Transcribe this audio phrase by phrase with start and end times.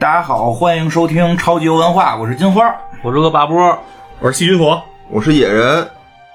[0.00, 2.74] 大家好，欢迎收听超级游文化，我是金花。
[3.02, 3.78] 我是个霸波，
[4.18, 5.86] 我是细菌佛，我是野人。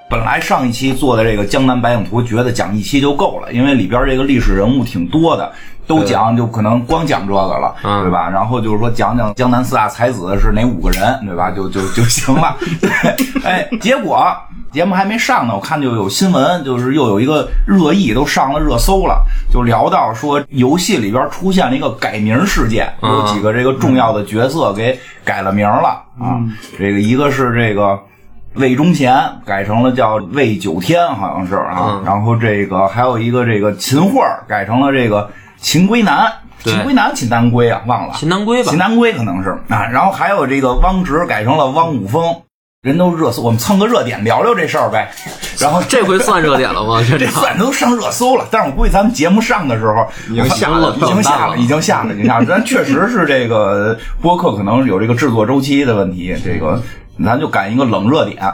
[0.08, 5.52] 本来上一期做的这个《江南百景图》，觉得讲一期就够了，因为里边这个历史人物挺多的，
[5.88, 8.30] 都讲就可能光讲这个了，嗯对吧？
[8.30, 11.50] 然后就是说讲讲江南四大才子是哪五个人，对吧？
[11.50, 12.56] 就就就行了。
[12.80, 12.92] 对，
[13.44, 14.32] 哎，结果
[14.76, 26.44] 节目还没上呢，我看就有新闻，就是又有一个热议，都上了热搜了，就聊到说游戏里边出现了一个改名事件，嗯有几个这个重要的角色给改了名了啊。
[26.78, 27.98] 这个一个是这个。
[28.58, 29.14] 魏忠贤
[29.46, 31.76] 改成了叫魏九天，好像是啊。
[31.78, 36.32] 嗯然后这个还有一个这个秦桧儿改成了这个秦归南，
[36.64, 38.14] 秦归南、秦南归啊，忘了。
[38.16, 38.80] 秦南归吧秦？
[38.80, 39.86] 南归可能是啊。
[39.88, 42.34] 然后还有这个汪直改成了汪武峰，
[42.86, 45.10] 人都热搜，我们蹭个热点聊聊这事儿呗。
[45.60, 47.02] 然后这回算热点了吗？
[47.10, 52.46] 这这算都上热搜了，但是我估计咱们节目上的时候已经下了已经下了，已经下了，已经下了。
[52.48, 56.80] 但确实是这个播客可能有这个制作周期的问题，这个
[57.26, 58.54] 咱就赶一个冷热点啊。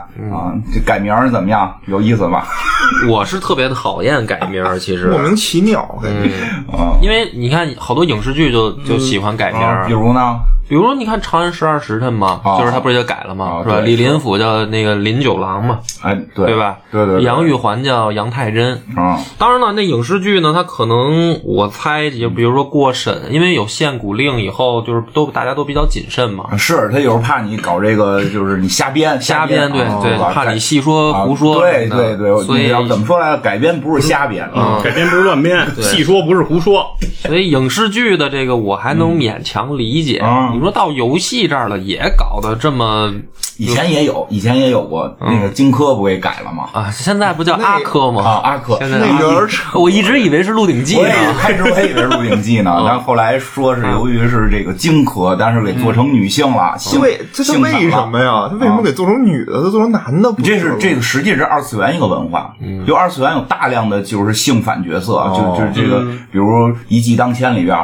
[0.73, 1.75] 这改名儿怎么样？
[1.87, 2.43] 有意思吗？
[3.09, 6.31] 我是特别讨厌改名儿，其实莫名其妙，感觉
[6.69, 10.39] 嗯，啊，因为你看好多影视剧就就喜欢改名儿啊比，如呢？
[10.71, 12.57] 比如你看《长安十二时辰》嘛，啊。
[12.57, 13.81] 就是他不是就改了嘛，是吧？
[13.81, 16.77] 李林甫叫那个林九郎嘛，哎，对对吧？
[16.89, 18.81] 对对对，杨玉环叫杨太真。
[18.95, 33.41] 啊，当然了，那影视剧呢，它可能我猜，就比如说过审，因为有限古令以后，就是都大家都比较谨慎嘛，是他有时候怕你搞这个，就是你瞎编 瞎编，对啊对，怕你细说啊胡说对对对，所以要怎么说来着？
[33.41, 34.49] 改编不是瞎编
[34.81, 36.85] 改编不是乱编，细说不是胡说。
[37.27, 40.23] 所以影视剧的这个我还能勉强理解，
[40.61, 43.11] 说到游戏这儿了，也搞得这么
[43.57, 46.69] 以前也有，以前也有过，那个荆轲不给改了吗？
[46.71, 46.91] 啊？
[46.91, 48.21] 现在不叫阿轲吗？
[48.23, 51.33] 啊，阿轲现在那个我一直以为是《鹿鼎记》呢。
[51.39, 58.47] 开始我也以为是《鹿鼎记》呢，但后来说是由于是这个荆轲，但是给做成女性了，性为这他性感了为什么呀？
[58.47, 59.63] 他为什么给做成女的？
[59.63, 60.59] 他做成男的不这？
[60.59, 62.53] 是这个实际是二次元一个文化，
[62.85, 66.45] 就二次元有大量的就是性反角色，就哦就是这个，比如
[66.87, 67.75] 《一骑当千》里边。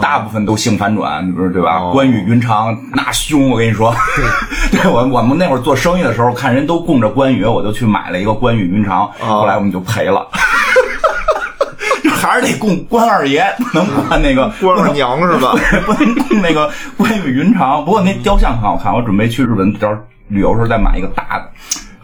[0.00, 1.78] 大部分都性反转，你不是对吧？
[1.78, 3.94] 哦关羽、云长那凶，我跟你说，
[4.72, 10.26] 对我我们那会儿做生意的时候，看人都供着关羽，我就去买了一个关羽、云长，哦后来我们就赔了，
[12.02, 15.54] 就还是得供关二爷，不能关那个 关二娘是吧？
[15.86, 17.84] 不能供那个关羽云长。
[17.84, 19.72] 不过那雕像很好看，我准备去日本
[20.28, 21.50] 旅游时候再买一个大的。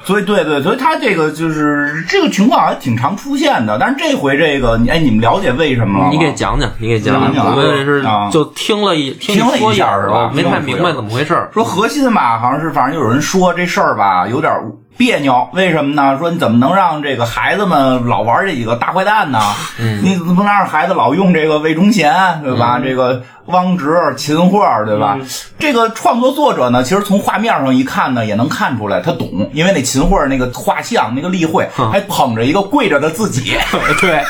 [0.03, 3.79] 所以，对对，所以他这个就是这个情况还挺常出现的。
[3.79, 6.11] 但是这回这个，你哎，你们了解为什么了吗？
[6.11, 11.49] 你给讲讲，你给讲讲讲我们是啊就听了一听听了一下是吧没太明白怎么回事。
[11.53, 14.53] 说核心吧，好像是反正有人说这事儿吧有点
[15.01, 16.19] 别扭，为什么呢？
[16.19, 19.41] 说你怎么能让这个孩子们老玩这几个大坏蛋呢？
[19.79, 22.13] 嗯你怎么能让孩子老用这个魏忠贤，
[22.43, 22.79] 对吧？
[22.85, 25.17] 这个汪直、秦桧，对吧？
[25.19, 25.27] 嗯
[25.59, 33.57] 这个创作作者呢，其实从画面上一看呢，也能看出来他懂，因为那秦桧那个画像那个立绘还捧着一个跪着的自己，
[34.03, 34.23] 对，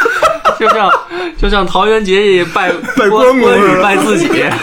[0.60, 0.91] 就像
[1.38, 4.54] 就像桃园结义拜 拜关关羽拜自己，啊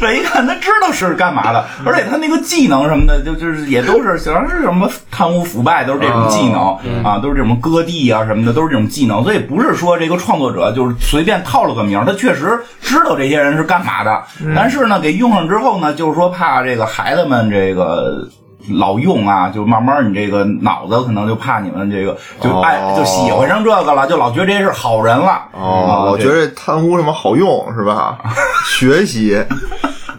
[0.00, 9.22] 这一看他知道是干嘛的，而且他那个技能什么的，就就是也都是好像是什么贪污腐败，都是这种技能、啊，都是这种割地啊什么的，都是这种技能。
[9.22, 14.22] 所以不是说这个创作者就是随便套了个名，他确实知道这些人是干嘛的。
[14.56, 18.28] 但是呢，给用上之后呢，就是说怕这个孩子们这个。
[18.70, 25.28] 老用啊，就慢慢你这个脑子可能就怕你们这个就哦爱、就喜欢上这个了，就老觉得这是好人了。
[25.28, 28.18] 啊哦，我觉得贪污什么好用是吧？
[28.68, 29.44] 学习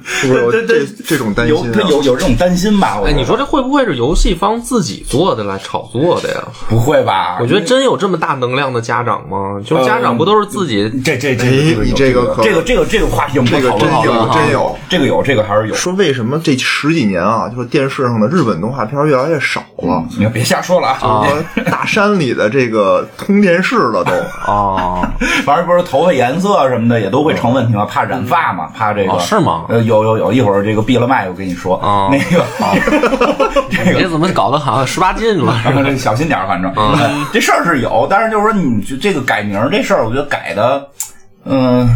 [0.03, 1.72] 是不是有对对这这种担心啊？
[1.74, 3.00] 他有有这种担心吧？
[3.00, 6.44] 我哎，你说这会不会是游戏方自己做的来炒作的呀？
[6.69, 7.38] 不会吧？
[7.40, 9.59] 我觉得真有这么大能量的家长吗？
[9.66, 14.75] 就是家长不都是自己这这这你这个可这个这个这个话题我们不这个真有讨论讨论啊真有。
[14.90, 15.74] 这个有这个还是有。
[15.74, 20.04] 说为什么这十几年啊，就是电视上的日本动画片越来越少了？
[20.18, 21.25] 你别瞎说了啊！
[21.27, 24.12] 说 大山里的这个通电视了都，
[24.51, 25.13] 啊，
[25.45, 27.86] 反正不是头发颜色什么的也都会成问题吗？
[27.86, 28.68] 怕染发嘛？
[28.75, 32.74] 怕这个哦是吗呃，有有有有，一会儿这个闭了麦，我跟你说，哦那个好
[33.69, 35.62] 这个这怎么搞得好像十八禁了？
[35.84, 40.88] 这小心点儿，反正、嗯这事儿是有，但是就是说你这个改名这事儿，我觉得改的，
[41.45, 41.88] 嗯、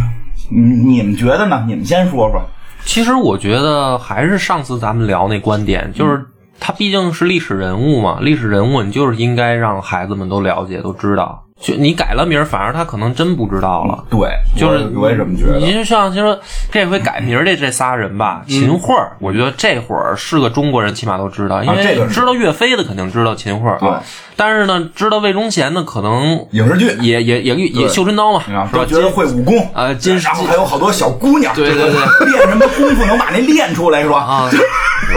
[0.52, 1.64] 你你们觉得呢？
[1.68, 2.42] 你们先说说。
[2.86, 6.24] 其实我觉得还是上次咱们聊那观点，就是
[6.60, 11.44] 他毕竟是历史人物嘛，历史人物你就是应该让孩子们都了解、都知道。
[11.60, 14.04] 就你改了名儿，反而他可能真不知道了。
[14.12, 15.58] 对，就是我我也这么觉得。
[15.58, 16.40] 你就像就说
[16.72, 23.90] 这回改名儿的这仨人吧，嗯秦桧儿，我觉得这会儿是个中国人，起码都知道，因为知道岳飞的肯定知道秦桧儿，对
[24.36, 28.84] 但是呢，知道魏忠贤的可能影视剧也也也也绣春刀嘛，啊，是吧？
[28.84, 31.92] 都觉得会武功啊金然后还有好多小姑娘，对对对
[32.32, 34.20] 练什么功夫能把那练出来是吧？
[34.20, 34.50] 啊，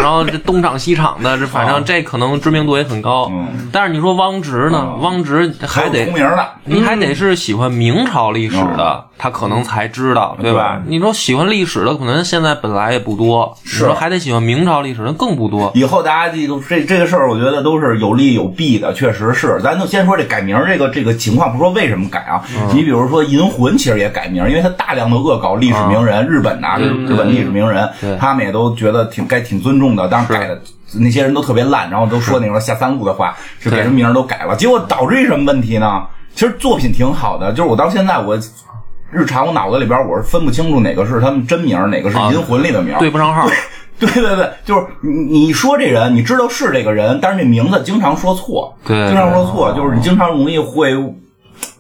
[0.01, 3.31] 然后这东厂西厂的，这反正这可能知名度也很高。
[3.71, 4.79] 但是你说汪直呢？
[4.83, 10.81] 嗯汪直还得有出名的，你还得是喜欢明朝历史的，他可能才知道，对吧？
[10.87, 13.57] 你说喜欢历史的，可能现在本来也不多。
[13.65, 15.71] 你说还得喜欢明朝历史的更不多。
[15.75, 19.61] 以后大家记住这这个事儿，我觉得都是有利有弊的，确实是。
[19.63, 22.43] 咱就先说这改名儿这个这个情况，不说为什么改啊？
[22.75, 30.61] 你比如说《银魂》，其实也改名儿，因为他大量的恶搞历史名人，日本呐、日本历史名人对，他们也都觉得挺该挺尊重的，当时改的。
[30.93, 36.03] 那些人都特别烂，然后都说那种下三路的话，就给人名儿都改了，结果导致一什么问题呢？
[36.35, 38.37] 其实作品挺好的，就是我到现在我
[39.13, 42.99] 日常我脑子里边我是分不清楚哪个是他们真名，哪个是啊银魂里的名儿。
[42.99, 43.47] 对不上号，
[44.01, 50.93] 对对对，就是你你说这人，你知道是这个人，但是这名字经常说错，对经常说错，就是你经常容易会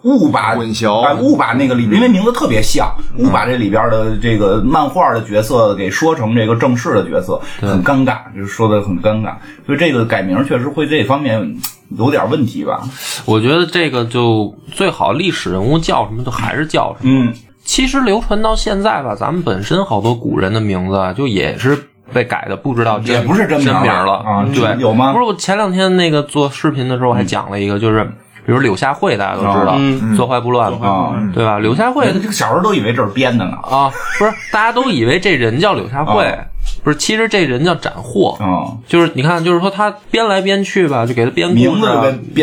[0.03, 1.00] 误把混淆。
[1.00, 9.35] 哎，误把那个里，因为名字特别像，误把这里边的这个漫画的角色给说成这个正式的角色，很尴尬，就是说的很尴尬，
[9.67, 11.56] 所以这个改名确实会这方面
[11.99, 12.81] 有点问题吧？
[13.25, 17.27] 我觉得这个就最好历史人物叫什么就还是叫什么。
[17.27, 17.32] 嗯，
[17.65, 21.77] 其实流传到现在吧，咱们本身好多古人的名字啊，就也是
[22.12, 24.12] 被改的，不知道真也不是真名了真名了。
[24.15, 25.12] 啊对，有吗？
[25.12, 28.11] 不是，我前两天那个做视频的时候还讲了一个，就是
[28.46, 29.76] 比如柳下惠，大家都知道，
[30.16, 31.58] 坐怀不乱嘛，啊，对吧？
[31.58, 36.44] 柳下惠这个小时候都以为这是编的呢，啊，不是，大家都以为这人叫柳下惠啊，
[36.82, 38.37] 不是，其实这人叫斩获。
[38.41, 41.87] 啊，就是你看，就是说他编来编去吧，就给他编名字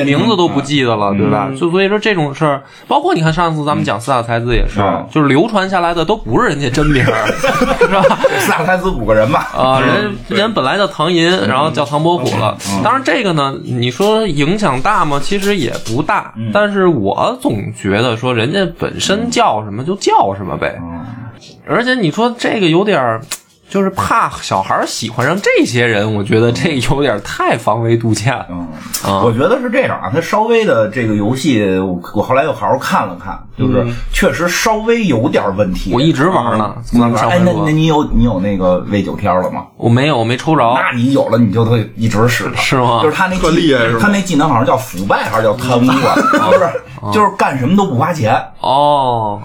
[0.04, 1.50] 名字都不记得了，对吧？
[1.58, 7.28] 就所以说这种事儿，包括你看上次咱们讲四大才子也是嗯，就是流传下来的都不是人家真名儿，
[7.80, 8.04] 是吧？
[8.40, 12.58] 四大才子五个人吧，啊，人人本来叫唐寅，然后叫唐伯虎了。
[12.84, 15.20] 当然，这个呢，你说影响大吗？
[15.24, 16.34] 其实也不大。
[16.54, 20.80] 但是我总觉得说，人家本身叫什么就叫什么呗。
[21.68, 23.22] 而且你说这个有点儿。
[23.70, 28.34] 就是怕小孩儿喜欢上这些人，我觉得这有点太防微杜渐。
[28.50, 28.68] 嗯，
[29.04, 35.92] 啊我觉得是这样啊，他稍微的这个游戏，我我后来又好好看了看，就是确实稍微有点问题。
[35.94, 39.66] 我一直玩呢，咱们上哎，回说那那你有你有那个 V 九天了吗？
[39.76, 40.64] 我没有，我没抽着。
[40.74, 46.16] 那你有了，你就会一直使它，是吗就是他那特技厉害是吗他那技能好像叫腐败还是叫贪污啊？
[46.50, 49.42] 不是就是干什么都不花钱，哦，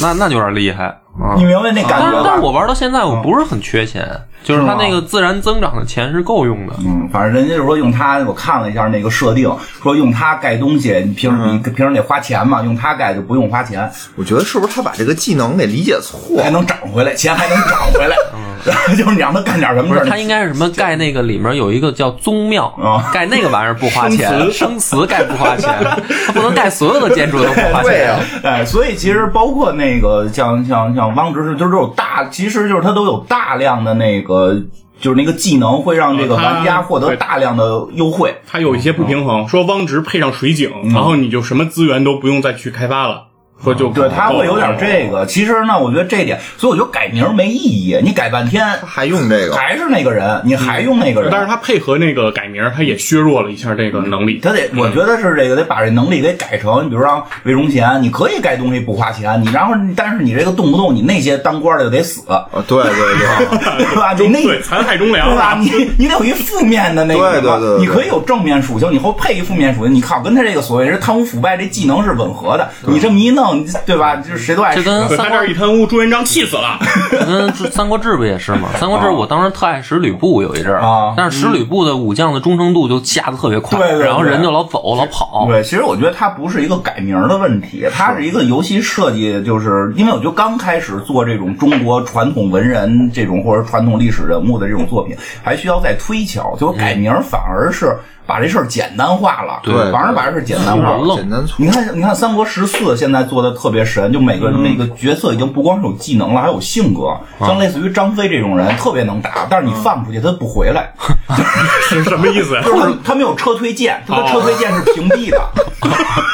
[0.00, 0.96] 那那就有点厉害。
[1.20, 2.10] 啊你明白那感觉吧？
[2.12, 4.06] 但是但是我玩到现在，我不是很缺钱，
[4.42, 6.72] 就是它那个自然增长的钱是够用的。
[6.78, 9.50] 嗯，反正人家就说用它，我看了一下那个设定，
[9.82, 16.50] 说用它盖东西，你平时你平时得花钱嘛，用它盖就不用花钱，我觉得是不是他把这个技能给理解错还？
[16.50, 18.16] 能涨回来，钱还能涨回来，
[18.96, 20.68] 就是你让他干点什么不是，事儿，它应该是什么？
[20.70, 25.70] 盖那个里面有一个叫宗庙啊，盖那个玩意儿不花钱，生祠盖不花钱，
[26.26, 28.16] 他不能盖所有的建筑都不花钱对呀。
[28.42, 34.54] 哎，所以其实包括那个像像像汪直是，就是有大，其实就是他都有大量的那个，
[35.00, 38.34] 就是那个技能会让这个玩家获得大量的优惠。
[38.46, 43.24] 它有一些不平衡，说汪直配上水井，然后你就什么资源都不用再去开发了，
[43.62, 45.26] 说就对，他会有点这个。
[45.26, 47.98] 其实呢，我觉得这一点，所以我觉得改名没意义。
[48.02, 49.54] 你改半天他还用这个？
[49.56, 54.38] 还是那个人，你还用那个人，但是他配合那个改名，他也削弱了一下这个能力。
[54.42, 64.14] 他得，我觉得是这个得把这能力给改成，你比如让魏忠贤，你可以盖东西不花钱，你然后但是你这个动不动你那些当官的就得死，啊，对对对， 对吧？
[64.14, 65.44] 你那对，残害忠良对吧？
[65.44, 65.58] 啊！
[65.60, 73.49] 你 你得有一负面的那个，对对对对你可以有正面属性，你后配一负面属性，你靠跟他这个所谓是贪污腐败这技能是吻合的，你这么一弄，
[73.86, 74.16] 对吧？
[74.16, 74.82] 就是谁都爱吃。
[74.82, 76.78] 这跟三他这儿一贪污，朱元璋气死了。
[77.10, 78.68] 这跟《三国志》不也是吗？
[78.78, 85.46] 《三国志》我当时特爱使吕布有一阵儿啊但是使吕布的武将的忠诚度就下的特别快，对对对然后人就老走老跑。
[85.48, 100.98] 对，其实我觉得它不是一个改名的问题，它是一个游戏设计，就是因为我觉得刚开始做这种中国传统文人这种或者传统历史人物的这种作品，还需要再推敲，就是改名反而是把这事儿简单化了，对反而把这事儿简单化了。
[100.98, 107.16] 愣简单粗你看，你看《三国十四》现在做的特别神，就每个人那个角色已经不光是有技能了，还有性格。
[107.40, 110.92] 像类似于张飞这种人，特别能打，但是你放出去他不回来，
[111.88, 112.60] 是什么意思？
[112.64, 115.40] 就是他他没有撤退键，他的撤退键是屏蔽的。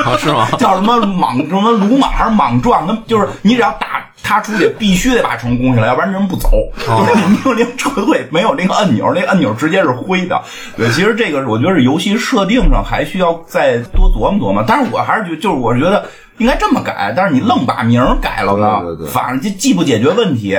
[0.05, 0.49] 啊，是吗？
[0.59, 2.87] 叫什么莽什么鲁莽还是莽撞？
[2.87, 6.51] 那就是你只要打他出去必须得把虫攻下来，要不然人不走。
[6.79, 10.41] 就是你命令撤退没有那个按钮，那个按钮直接是灰的。
[10.77, 14.65] 对，其实这个我觉得是游戏设定上还需要再多琢磨琢磨。
[14.67, 16.05] 但是我还是觉，就是我觉得
[16.39, 20.59] 应该这么改，但是你愣把名改了呢，对对对反正就既不解决问题。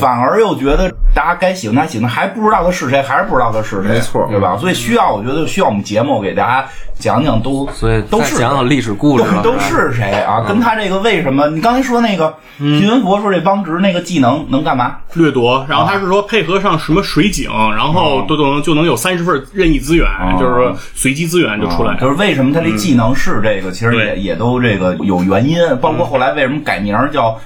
[0.00, 4.56] 反而又觉得大家该喜欢他喜欢他，还不知道他是谁，还是不知道他是谁，没错对吧？
[4.56, 6.66] 所以需要，我觉得需要我们节目给大家
[6.98, 10.44] 讲讲都，所以都是讲讲历史故事了，都都是谁啊？
[10.46, 11.48] 跟他这个为什么？
[11.48, 14.96] 你刚才说那个徐文博说这帮直那个技能能干嘛？
[15.14, 20.06] 掠夺，然后他是说配合上什么水井，然后都都能就能有三十份任意资源，
[20.38, 21.96] 就是说随机资源就出来。
[22.00, 23.70] 就是为什么他这技能是这个？
[23.70, 27.38] 其实也也都这个有原因，包括后来为什么改名叫。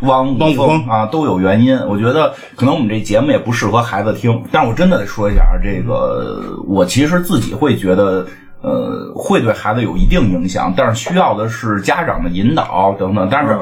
[0.00, 1.78] 汪汪峰啊，都有原因。
[1.86, 8.26] 我觉得可能我们这节目也不适合孩子听，但是我真的得说一下，这个我其实自己会觉得，
[8.60, 13.28] 呃，会对孩子有一定影响，但是需要的是家长的引导等等。
[13.30, 13.58] 但是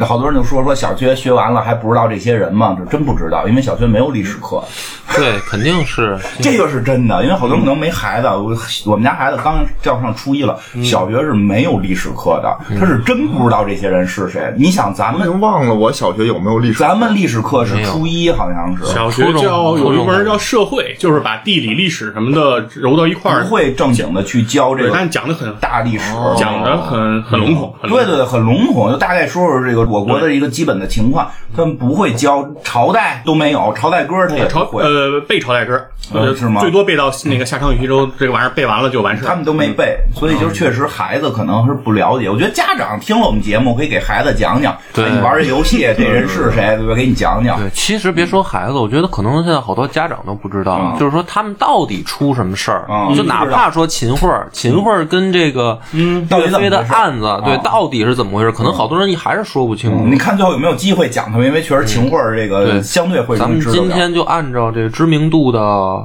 [0.00, 2.76] 好多人就说说小学学完了还不知道这些人吗？
[2.78, 4.62] 这真不知道，因为小学没有历史课。
[5.16, 14.52] 对，肯定是这个是真的，因为好多人可能没孩子，我我们家孩子刚要上初一了，小学是没有历史课的，他是真不知道这些人是谁。
[14.58, 16.80] 你想，咱们忘了我小学有没有历史。
[16.80, 31.28] 咱们历史课是初一，好像是小学叫有一门叫社会，就是把地理、历史什么的揉到一块儿不，会正经的去教这对，个但讲的很大历史，讲的很很笼统对对对，很笼统，就大概说说这个我国的一个基本的情况。
[31.56, 35.80] 他们不会教朝代都没有，朝代歌他也朝不会，呃背朝代歌，
[36.12, 39.26] 呃呃是吗最多背到那个夏商与西周这个玩意儿背完了就完事儿。
[39.26, 42.28] 他们都没背，所以就确实孩子可能是不了解。
[42.28, 46.94] 我觉得家长听了我们节目，可以给孩子讲讲，对哎你玩这游戏，这人是谁，对吧？
[46.94, 47.58] 给你讲讲。
[47.58, 58.52] 对，其实别说孩子，我觉得可能现在好多家长都不知道，嗯就是说他们到底出什么事儿，嗯就哪怕说秦桧儿，秦桧儿跟这个嗯到底岳飞的案子，对啊，到底是怎么回事？
[58.52, 60.06] 可能好多人还是说不清楚。
[60.06, 61.46] 你看最后有没有机会讲他们？
[61.46, 65.58] 因为确实秦桧儿这个相对会咱们今天就按照这个知名度的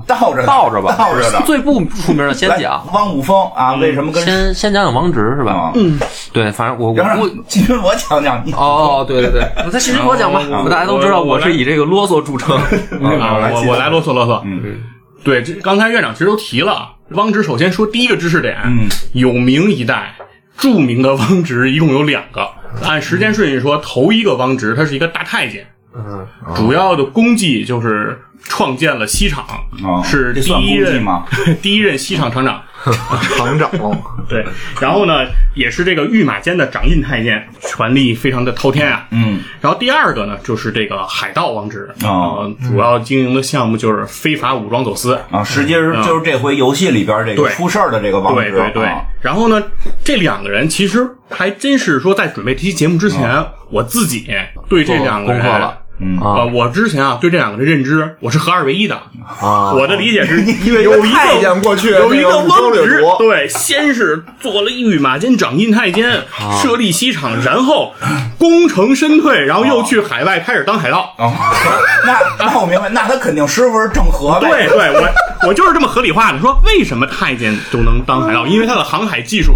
[0.08, 6.00] 倒着的倒着吧，倒着的最不出名的先讲， 汪五峰啊，为什么跟先先讲讲王直是吧嗯？？
[6.34, 7.30] 对，反正我我然后我。
[7.48, 12.56] 金军我讲讲你哦哦，对对对，我在新闻我讲吧，我大家都知道我是以这个啰嗦著称。
[12.58, 14.42] 啊，我我来啰嗦啰嗦。
[14.46, 14.80] 嗯，
[15.24, 20.14] 对，这刚才院长其实都提了，汪直首先说第一个知识点，嗯，有名一代
[20.62, 22.48] 著名的汪直一共有两个，
[22.84, 26.26] 按时间顺序说，头一个汪直他是一个大太监，嗯，
[26.56, 29.44] 主要的功绩就是创建了西厂，
[29.84, 31.04] 啊是第一任？
[31.62, 32.62] 第一任西厂厂长。
[32.84, 33.70] 厂 长，
[34.28, 34.46] 对，
[34.80, 39.08] 然后呢，也是这个御马监的掌印太监，权力非常的滔天啊。
[39.12, 45.20] 嗯，然后第二个呢，就是这个海盗王直哦呃主要经营的项目就是非法武装走私。
[45.30, 48.86] 啊，实际是就是这回游戏里边这个出事儿的这个王直，对对对。
[48.86, 49.62] 啊，然后呢，
[50.04, 54.26] 这两个人其实还真是说，在准备这期节目之前，我自己
[54.68, 55.81] 对这两个人做功课了。
[56.04, 58.96] 嗯啊呃，我之前啊对这两个的认知，我是合二为一的。
[59.40, 67.94] 啊 我的理解是， 因为有一太监个过去有一个汪直，对，先是做了御马监掌印太监，啊设立西厂，然后
[68.38, 71.14] 功成身退，然后又去海外开始当海盗。
[71.18, 71.32] 啊，
[72.06, 74.50] 那那我明白，那他肯定师傅是郑和呗。
[74.50, 76.40] 对对，我我就是这么合理化的。
[76.40, 78.48] 说为什么太监就能当海盗？
[78.48, 79.54] 因为他的航海技术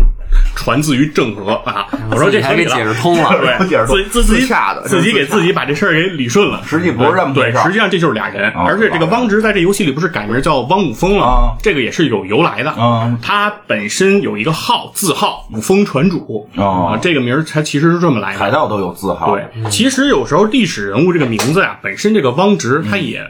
[0.56, 1.88] 传自于郑和啊。
[2.10, 3.38] 我说这还给合理了解释通了。
[3.68, 6.62] 对， 自自自己自洽的自己给自己把这事儿给理顺了。
[6.66, 12.74] 实际不是这么回对，事实际上这就是俩人，哦而且这个汪直在这游戏里不是改名叫汪五峰了，啊这个也是有由来的。
[12.78, 18.40] 嗯他本身有一个号，字号五峰船主哦啊，这个名儿它其实是这么来的。
[18.40, 19.36] 海盗都有字号。
[19.36, 23.22] 对，其实有时候历史人物这个名字呀，本身这个汪直他也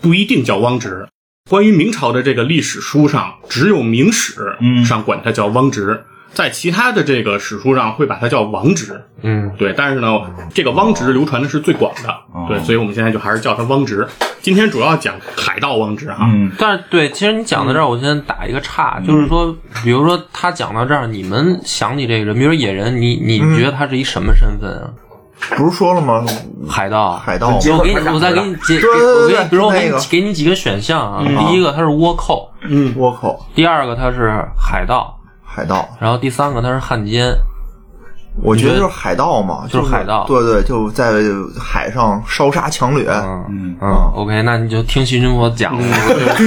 [0.00, 1.06] 不一定叫汪直。
[1.50, 9.00] 关于明朝的这个历史书上，只有《明史》嗯上管他叫汪直，在其他的这个史书上会把它叫王直。
[9.22, 10.08] 嗯，对，但是呢，
[10.52, 12.14] 这个汪直流传的是最广的，
[12.48, 14.06] 对，所以我们现在就还是叫他汪直。
[14.40, 24.90] 今天主要讲海盗汪直哈，嗯，但是对，其实你讲到这儿，我先打一个岔，就是说，比如说他讲到这儿，你们想起这个人，比如说野人，你你觉得他是一什么身份啊？
[25.56, 26.24] 不是说了吗？
[26.68, 27.48] 海盗，海盗。
[27.50, 35.16] 我给你，我再给你解，对对对我给你，比如我给你给你几个选项啊，第一个他是倭寇，嗯，倭寇、第二个他是海盗，
[35.54, 37.36] 海盗，然后第三个他是汉奸。
[38.40, 40.24] 我觉得就是海盗嘛，就是海盗。
[40.26, 41.12] 对对，就在
[41.58, 43.06] 海上烧杀抢掠。
[43.10, 45.76] 嗯嗯，OK，那你就听徐君佛讲，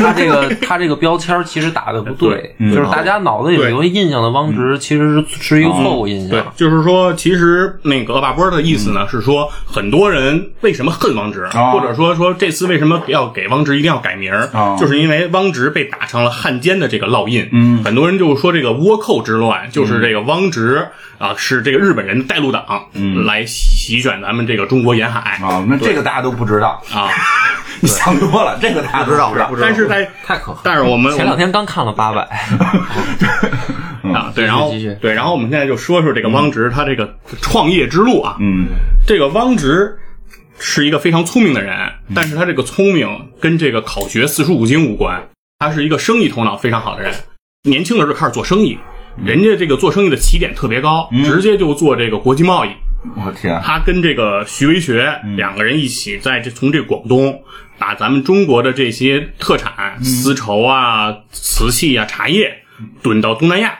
[0.02, 6.52] 他这个他这个标签其实打的不对，就是大家脑子里有一个印象的汪直，其实是是一个错误印对象，。
[6.56, 11.72] 就是说，其实那个恶霸波的意思呢，是说很多人为什么恨汪直，啊。
[11.72, 14.32] 或者说说这次为什么要给汪直一定要改名
[14.80, 17.48] 就是因为汪直被打成了汉奸的这个烙印。
[17.52, 17.84] 嗯。
[17.84, 20.88] 很多人就说这个倭寇之乱就是这个汪直
[21.18, 23.26] 啊，是这日本人带路党，嗯。
[23.26, 25.38] 来席卷咱们这个中国沿海。
[25.44, 27.10] 啊，那这个大家都不知道，啊。
[27.82, 29.52] 你想多了，这个大家都不知道。
[29.62, 30.62] 但是在太可恨。
[30.64, 32.22] 但是我们前两天刚看了八百，
[34.14, 38.68] 啊，对，然后对，然后我们现在就说说这个汪直他这个创业之路啊，嗯。
[39.06, 39.94] 这个汪直
[40.58, 41.76] 是一个非常聪明的人，
[42.16, 43.08] 但是他这个聪明
[43.42, 45.22] 跟这个考学四书五经无关，
[45.60, 47.14] 他是一个生意头脑非常好的人。
[47.64, 48.80] 年轻的时候开始做生意，
[49.24, 52.70] 人家这个做生意的起点特别高，直接就做这个国际贸易。
[53.16, 57.40] 我天，他跟这个徐为学两个人一起在这从这广东
[57.78, 62.52] 把咱们中国的这些特产，丝绸啊、瓷器啊、茶叶
[63.04, 63.78] 囤到东南亚，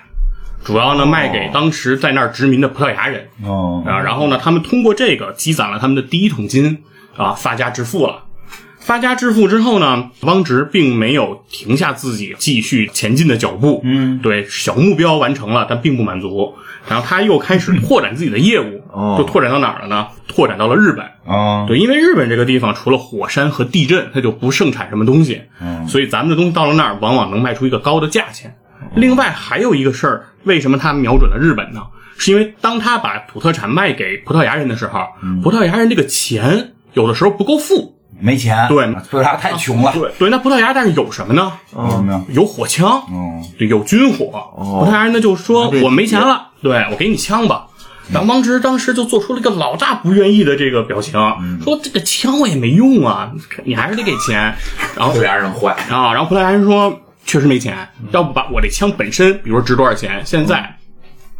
[0.64, 3.28] 主要呢卖给当时在那儿殖民的葡萄牙人。
[3.44, 6.84] 哦，啊，然后呢，他们通过这个积攒了他们的第一桶金，
[7.18, 8.25] 啊，发家致富了。
[8.86, 16.54] 发家致富之后呢，汪直并没有停下自己继续前进的脚步，嗯，对，小目标完成了，但并不满足。
[16.88, 20.10] 然后他又开始 拓展自己的业务，哦就拓展到哪儿了呢？
[20.28, 21.04] 拓展到了日本。
[21.26, 28.56] 啊，对，因为日本这个地方除了火山和地震，它就不盛产什么东西，嗯所以咱们的东西到了那儿，往往能卖出一个高的价钱。
[28.94, 31.82] 另外还有一个事儿，为什么他瞄准了日本呢？
[32.20, 35.08] 是因为当他把土特产卖给葡萄牙人的时候，
[35.42, 37.95] 葡萄牙人这个钱有的时候不够付。
[38.20, 41.52] 没钱，对葡萄牙太穷了，对对，那葡萄牙但是有什么呢？
[41.76, 42.22] 有什么呀？
[42.30, 44.26] 有火枪，嗯对，有军火。
[44.56, 47.68] 葡萄牙人呢就说这我没钱了，对我给你枪吧。
[48.12, 51.20] 然后王直当时就做出了一个老大不愿意的这个表情，
[51.64, 53.32] 说这个枪我也没用啊，
[53.64, 54.54] 你还是得给钱。
[54.96, 57.76] 然后葡萄牙人坏，啊，然后葡萄牙人说确实没钱，
[58.12, 60.78] 要不把我这枪本身，比如说值多少钱，现在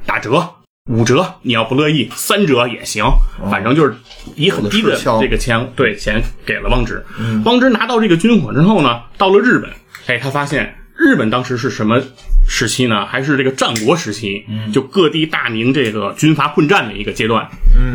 [0.08, 0.44] 打折
[0.92, 3.04] 五折，你要不乐意三折也行，
[3.50, 3.96] 反正就是
[4.36, 7.04] 以很低的这个钱对钱给了汪直。
[7.44, 9.68] 汪直拿到这个军火之后呢，到了日本，
[10.06, 12.00] 哎，他发现日本当时是什么
[12.48, 13.04] 时期呢？
[13.08, 17.50] 还是这个战国时期，就各地大明这个军阀混战的一个阶段。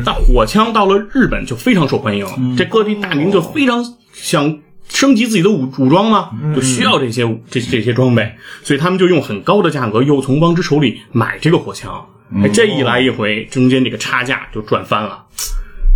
[0.05, 12.05] 那火枪到了日本就非常受欢迎，这各地大明就非常想升级自己的武武装嘛，就需要这些这这些装备，所以他们就用很高的价格又从汪直手里买这个火枪。
[12.43, 15.25] 哎，这一来一回，中间这个差价就赚翻了。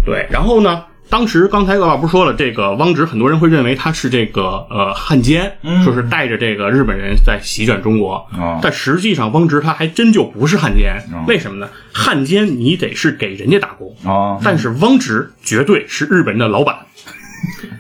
[0.05, 11.69] 对，然后呢，当时刚才葛老不是说了，这个汪直很多人会认为他是这个呃汉奸，说是带着这个日本人在席卷中国，哦但实际上汪直他还真就不是汉奸，为什么呢？
[11.93, 16.77] 汉奸你得是给人家打工，哦，但是汪直绝对是日本人的老板。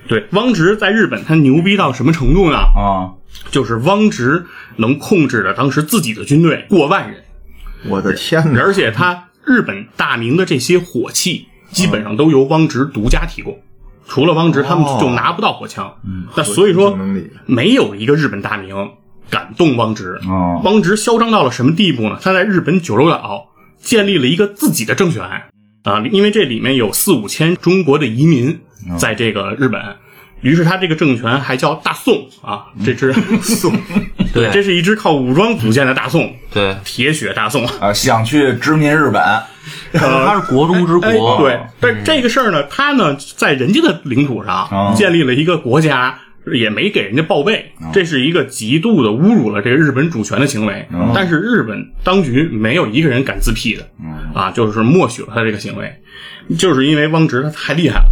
[0.06, 2.58] 对，汪直在日本他牛逼到什么程度呢？
[2.58, 3.08] 啊，
[3.50, 4.44] 就是汪直
[4.76, 7.23] 能控制着当时自己的军队过万人，
[7.88, 8.60] 我的天哪！
[8.60, 13.58] 而且他日本大明的这些火器基本上都由汪直独家提供，
[14.08, 15.94] 除了汪直，他们就拿不到火枪。
[16.36, 16.98] 那所以说
[17.46, 18.74] 没有一个日本大明
[19.30, 20.18] 敢动汪直。
[20.28, 22.18] 哦汪直嚣张到了什么地步呢？
[22.22, 25.22] 他在日本九州岛建立了一个自己的政权
[25.82, 28.60] 啊，因为这里面有四五千中国的移民
[28.98, 29.80] 在这个日本。
[30.44, 33.72] 于是他这个政权还叫大宋啊，这支宋，
[34.34, 37.66] 对，这是一支靠武装组建的大宋，对，铁血大宋。
[37.80, 39.22] 啊，想去殖民日本，
[39.98, 46.18] 他是国中之哎，国，对，但这个事儿呢，他呢在人家的领土上哦建立了一个国家，
[46.52, 50.86] 也没给人家报备，这是一个极度的侮辱了这个日本主权的行为。
[51.14, 53.88] 但是日本当局没有一个人敢自辟的，
[54.34, 55.90] 啊，就是默许了他这个行为，
[56.58, 58.10] 就是因为汪直他太厉害了。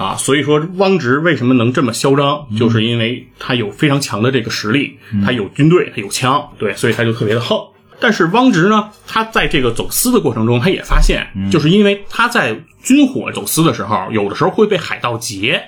[0.00, 7.58] 啊，所以说汪直为什么能这么嚣张，就是因为他有非常强的这个实力，他有军队，他有枪，对，所以他就特别的横。
[8.00, 15.62] 但是汪直呢，他在这个走私的过程中，他也发现，就是因为他在军火走私的时候，有的时候会被海盗劫，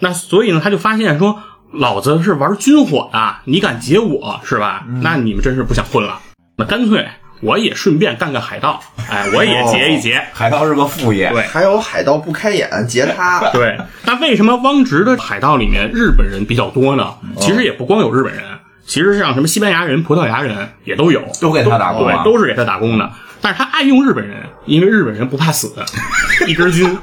[0.00, 1.40] 那所以呢，他就发现说，
[1.72, 4.84] 老子是玩军火的，你敢劫我是吧？
[5.02, 6.20] 那你们真是不想混了，
[6.56, 7.06] 那干脆
[7.40, 10.22] 我也顺便干个海盗， 哎，我也劫一劫。
[10.32, 17.14] 海盗是个副业，对还有海盗不开眼劫他， 对，那为什么汪直的海盗里面日本人比较多呢？
[17.38, 18.42] 其实也不光有日本人，
[18.86, 23.10] 其实像什么西班牙人、葡萄牙人也都有，都给他打工啊对，都是给他打工的。
[23.40, 25.72] 但是他爱用日本人，因为日本人不怕死，
[26.48, 26.98] 一根筋。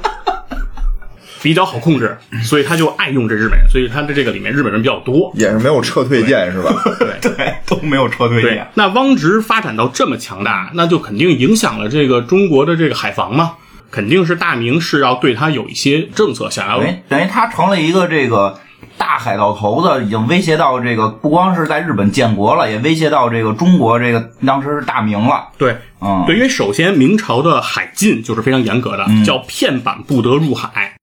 [1.46, 5.30] 比较好控制，所以他就爱用这日本人，所以他的这个里面日本人比较多。
[5.36, 6.74] 也是没有撤退键是吧？
[6.98, 7.06] 对
[7.36, 13.52] 对，都没有撤退对键，，那汪直发展到这么强大，那就肯定影响了这个中国的这个海防嘛，
[13.92, 18.58] 肯定是大明是要对他有一些政策，想要等于等于他成了一个这个
[18.98, 25.46] 大海盗头子，已经威胁到这个不光是在日本建国了，也威胁到这个中国这个当时是大明了。
[25.56, 30.94] 对，嗯，对，因为首先明朝的海禁就是非常严格的，叫片板不得入海。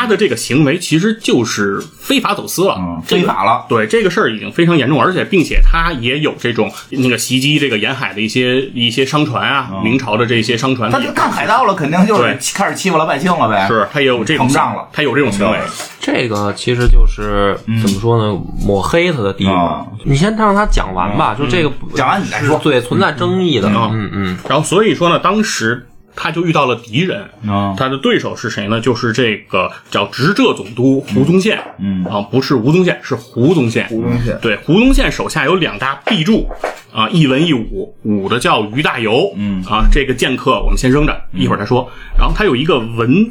[0.00, 3.66] 它他的这个行为其实就是非法走私了，嗯，非法了。
[3.68, 13.68] 对这个事儿已经非常严重，而且并且他也有这种那个袭击这个沿海的一些一些商船啊，明朝的这些商船，他就干海盗了，肯定就是开始欺负老百姓了呗。
[13.68, 14.88] 是他也有这种膨胀了。
[14.90, 15.58] 他有这种行为，
[16.00, 19.86] 这个其实就是怎么说呢，抹黑他的地方。
[20.06, 22.58] 你先让他讲完吧，就这个讲完你再说。
[22.64, 23.68] 对，存在争议的。
[23.68, 23.90] 嗯。
[23.92, 25.86] 嗯嗯，然后所以说呢，当时
[26.22, 27.74] 他就遇到了敌人，啊。
[27.78, 28.78] 他的对手是谁呢？
[28.78, 32.04] 就是这个叫直浙总督胡宗宪，嗯。
[32.04, 33.86] 啊，不是吴宗宪，是胡宗宪。
[33.88, 34.38] 胡宗宪。
[34.42, 36.46] 对，胡宗宪手下有两大臂助
[36.92, 39.64] 啊，一文一武，武的叫于大猷，嗯。
[39.64, 41.90] 啊，这个剑客我们先扔着，一会儿再说。
[42.18, 43.26] 然后他有一个文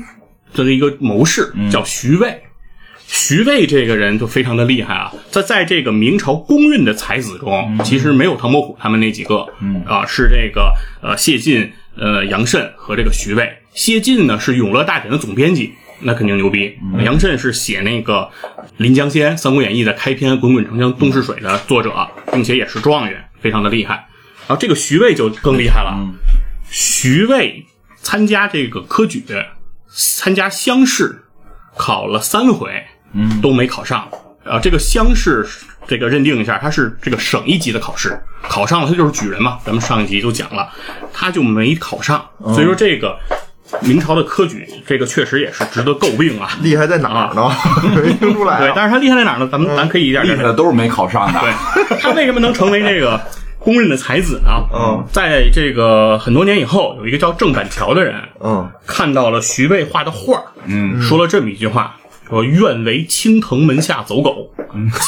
[0.55, 2.41] 的一个谋士叫徐渭。
[3.05, 9.83] 徐渭这个人就非常的厉害啊，在在这个明朝公认的才子中，其实没有唐伯虎他们那几个，嗯。
[9.85, 13.57] 啊，是这个呃谢晋、呃杨慎和这个徐渭。
[13.73, 16.77] 谢晋呢是《永乐大典》的总编辑，那肯定牛逼。
[17.05, 18.29] 杨慎是写那个
[18.77, 24.07] 《临江仙》《三国演义》的开篇“滚滚长江东逝水”的作者，并且也是状元，非常的厉害。
[24.47, 25.95] 然后这个徐渭就更厉害了，
[26.71, 27.63] 徐渭
[27.97, 29.23] 参加这个科举，
[29.87, 31.23] 参加乡试，
[31.77, 32.83] 考了三回，
[33.13, 34.09] 嗯，都没考上。
[34.43, 35.45] 啊，这个乡试
[35.87, 39.59] 这个认定一下，它是这个省一级的考试，考上了他就是举人嘛。
[39.65, 40.69] 咱们上一集就讲了，
[41.13, 42.23] 他就没考上，
[42.53, 43.17] 所以说这个
[43.81, 46.49] 明朝的科举，这个确实也是值得诟病啊。
[46.61, 47.51] 厉害在哪儿呢？
[47.95, 48.73] 没听出来对，啊。
[48.75, 49.47] 但是他厉害在哪儿呢？
[49.51, 51.39] 咱们咱可以一点厉点害的都是没考上的。
[51.39, 53.19] 对，他为什么能成为这个
[53.59, 54.51] 公认的才子呢？
[54.73, 61.95] 嗯，在这个很多年以后，有一个叫郑板桥的人，嗯，看到了徐渭画的画，嗯，说了这么一句话，
[62.29, 64.49] 说愿为青藤门下走狗。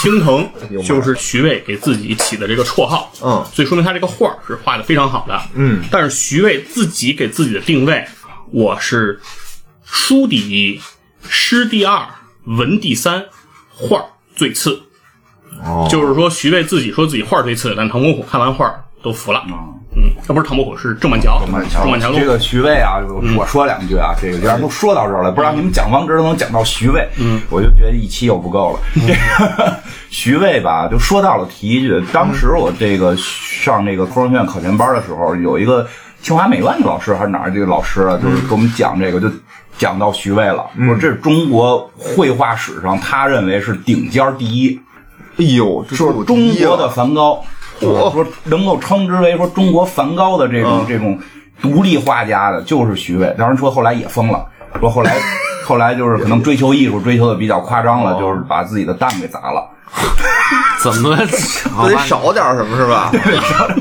[0.02, 0.50] 青藤
[0.84, 3.46] 就是徐渭给自己起的这个绰号，嗯。
[3.54, 8.04] 所以说明他这个画是画的非常好的，嗯，但是徐渭自己给自己的定位，
[8.52, 9.22] 我是
[9.86, 10.82] 书第一，
[11.30, 12.04] 诗第二，
[12.46, 13.24] 文第三，
[13.70, 14.04] 画
[14.36, 14.82] 最次。
[15.64, 19.44] 哦，就是说徐渭自己说自己画最次，但唐伯虎看完画都服了。
[19.48, 19.80] 嗯，
[20.28, 21.42] 那不是唐伯虎，是郑板桥。
[21.44, 21.84] 郑板桥。
[21.84, 23.00] 郑板桥这个徐渭啊，
[23.38, 28.80] 我说两句啊，这个既然都说到这儿了，不知道你们讲王直都能讲到徐渭，嗯，我就觉得一期又不够了。
[29.06, 29.14] 这
[29.58, 29.74] 个
[30.10, 35.86] 徐渭吧，就说到了提一句，当时我这个上这个科学院考前班的时候，有一个
[36.22, 39.30] 清华美院的老师还是哪儿这个老师啊，就是给我们讲这个，就
[39.78, 44.80] 讲到徐渭了，说这是中国绘画史上他认为是顶尖第一，
[45.38, 47.44] 哎呦，这说中国的梵高，
[47.82, 51.18] 说能够称之为说中国梵高的这种、这种
[51.62, 53.34] 独立画家的，就是徐渭。
[53.38, 54.46] 当然说后来也疯了，
[54.80, 55.16] 说后来
[55.66, 59.70] 后来就是可能追求艺术追求的比较夸张了，就是把自己的蛋给砸了。
[60.82, 61.16] 怎么？
[61.16, 63.12] 得少点什么是吧？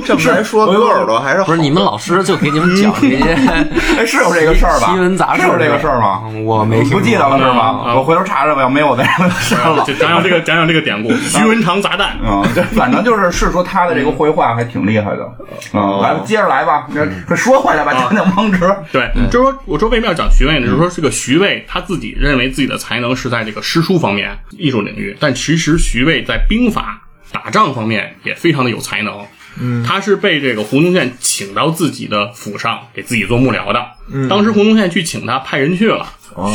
[0.05, 3.33] 这么来说，割耳朵还是不是你们老师就给你们讲这些
[3.99, 4.89] 哎，是有这个事儿吧？
[4.89, 6.23] 新闻杂志是有这个事儿吗？
[6.27, 7.83] 嗯我没听不记得了是吗？
[7.87, 9.05] 嗯我回头查查吧，要没有我再
[9.41, 9.83] 删了。
[9.87, 12.17] 就讲讲这个，讲讲这个典故， 徐文长砸蛋。
[12.23, 15.25] 嗯，这反正就是是说他的这个绘画还挺厉害的。
[15.73, 16.87] 啊，来接着来吧，
[17.29, 18.61] 这说回来吧，讲讲王直。
[18.93, 20.67] 对，就是说，我说为什么要讲徐渭呢？
[20.67, 29.27] 就是说，这个徐渭他自己认为自己的才能是在这个诗书方面、艺术领域，但其实徐渭在兵法、打仗方面也非常的有才能。
[29.61, 33.85] 嗯，他是被这个胡宗宪请到自己的府上，给自己做幕僚的。
[34.13, 36.07] 嗯，当时胡宗宪去请他，派人去了。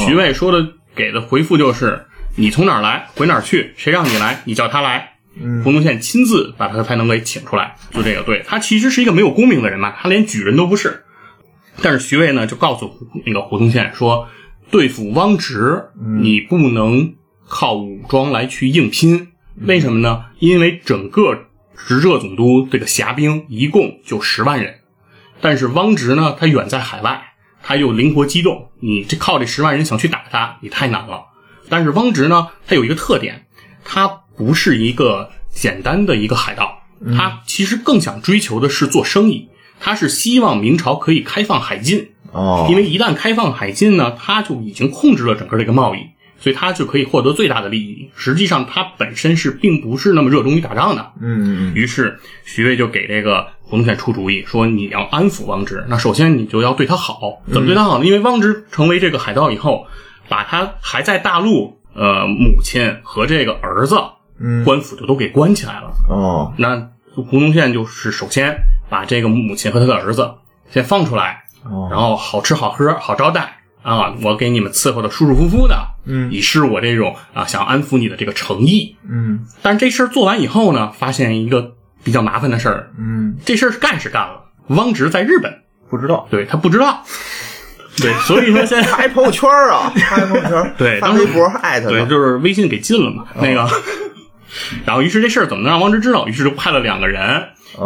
[0.05, 2.05] 徐渭说的给的回复就是
[2.38, 5.12] ：“你从哪儿来，回哪儿去，谁让你来，你叫他来。”
[5.65, 11.03] 胡宗宪亲自把他的才能给请出来，就这个对他其实是一个没有功名的人嘛，他连举人都不是。
[11.81, 12.89] 但是徐渭呢，就告诉
[13.25, 14.29] 那个胡宗宪说，
[14.71, 15.84] 对付汪直，
[16.21, 17.15] 你不能
[17.49, 19.27] 靠武装来去硬拼。
[19.61, 20.25] 为什么呢？
[20.39, 21.45] 因为整个
[21.87, 24.79] 直浙总督这个辖兵一共就十万人，
[25.41, 31.25] 但是汪直呢，他远在海外，他又灵活机动，你这靠这十万人想去打他，你太难了。
[31.69, 33.45] 但是汪直呢，他有一个特点，
[33.83, 36.83] 他不是一个简单的一个海盗，
[37.15, 39.49] 他其实更想追求的是做生意。
[39.79, 45.99] 他是希望明朝可以开放海禁，哦因为一旦开放海禁呢，他就已经控制了整个这个贸易，
[46.39, 48.10] 所以他就可以获得最大的利益。
[48.15, 51.13] 实际上，他本身是并不是那么热衷于打仗的。
[51.21, 57.41] 嗯嗯于是徐渭就给这个胡宗宪出主意，说你要安抚汪直，那首先你就要对他好。
[57.52, 58.06] 怎么对他好呢？
[58.06, 59.88] 因为汪直成为这个海盗以后，
[60.30, 63.95] 把他还在大陆呃母亲和这个儿子，
[64.39, 65.93] 嗯官府就都给关起来了。
[66.10, 68.56] 哦那胡宗宪就是首先
[68.89, 70.30] 把这个母亲和他的儿子
[70.69, 76.32] 先放出来，哦然后好吃好喝好招待啊，我给你们伺候的舒舒服服的，嗯。
[76.32, 78.95] 以示我这种啊想安抚你的这个诚意。
[79.08, 79.45] 嗯。
[79.62, 85.54] 但是这事儿做完以后呢，发现一个比较麻烦的事儿，嗯，这事儿是干是干了，汪直在日本，
[85.89, 86.28] 不知道。
[86.32, 87.04] 对他不知道，
[87.98, 93.67] 对，所以说现在 发一朋友圈啊，发一朋友圈， 对当时发微博艾特对，他，就是微信给禁了嘛，那个。
[94.86, 96.28] 然后，于是这事儿怎么能让汪直知道？
[96.28, 97.43] 于是就派了两个人，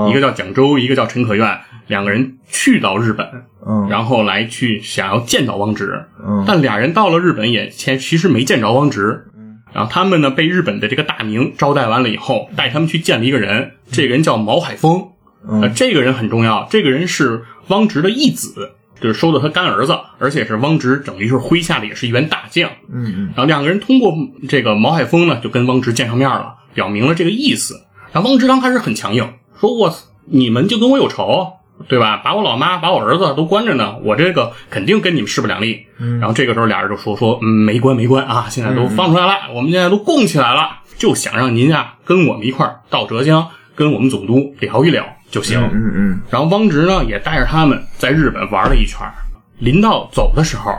[0.10, 3.28] 一个叫蒋周，一个叫陈可愿，两个人去到日本，
[3.65, 6.06] 嗯然后来去想要见到汪直。
[6.25, 9.25] 嗯但俩人到了日本也前其实没见着汪直。
[9.71, 15.10] 然后他们呢被日本的这个大名招待完了以后，带他们去见了一个人，这个人叫毛海峰。
[15.47, 22.67] 呃，这个人很重要，这个人是汪直的义子，就是收的他干儿子，而且是汪直等于是麾下的也是一员大将。
[22.91, 24.12] 嗯嗯然后两个人通过
[24.49, 27.75] 这个毛海峰呢，就跟汪直见上面了，表明了这个意思。
[28.12, 31.54] 然后汪直刚开始很强硬，说：“我操，你们就跟我有仇，
[31.88, 32.22] 对吧？
[32.24, 35.86] 把我老妈、把我儿子都关着呢，我这个肯定跟你们势不两立。”
[36.19, 45.60] 然后这个时候俩人就说：“说嗯，没关没关啊，现在都放出来了，我们现在都供起来了，就想让您啊跟我们一块儿到浙江，跟我们总督聊一聊就行。
[45.74, 49.13] 嗯嗯然后汪直呢也带着他们在日本玩了一圈儿。
[49.58, 50.72] 临到走的时候，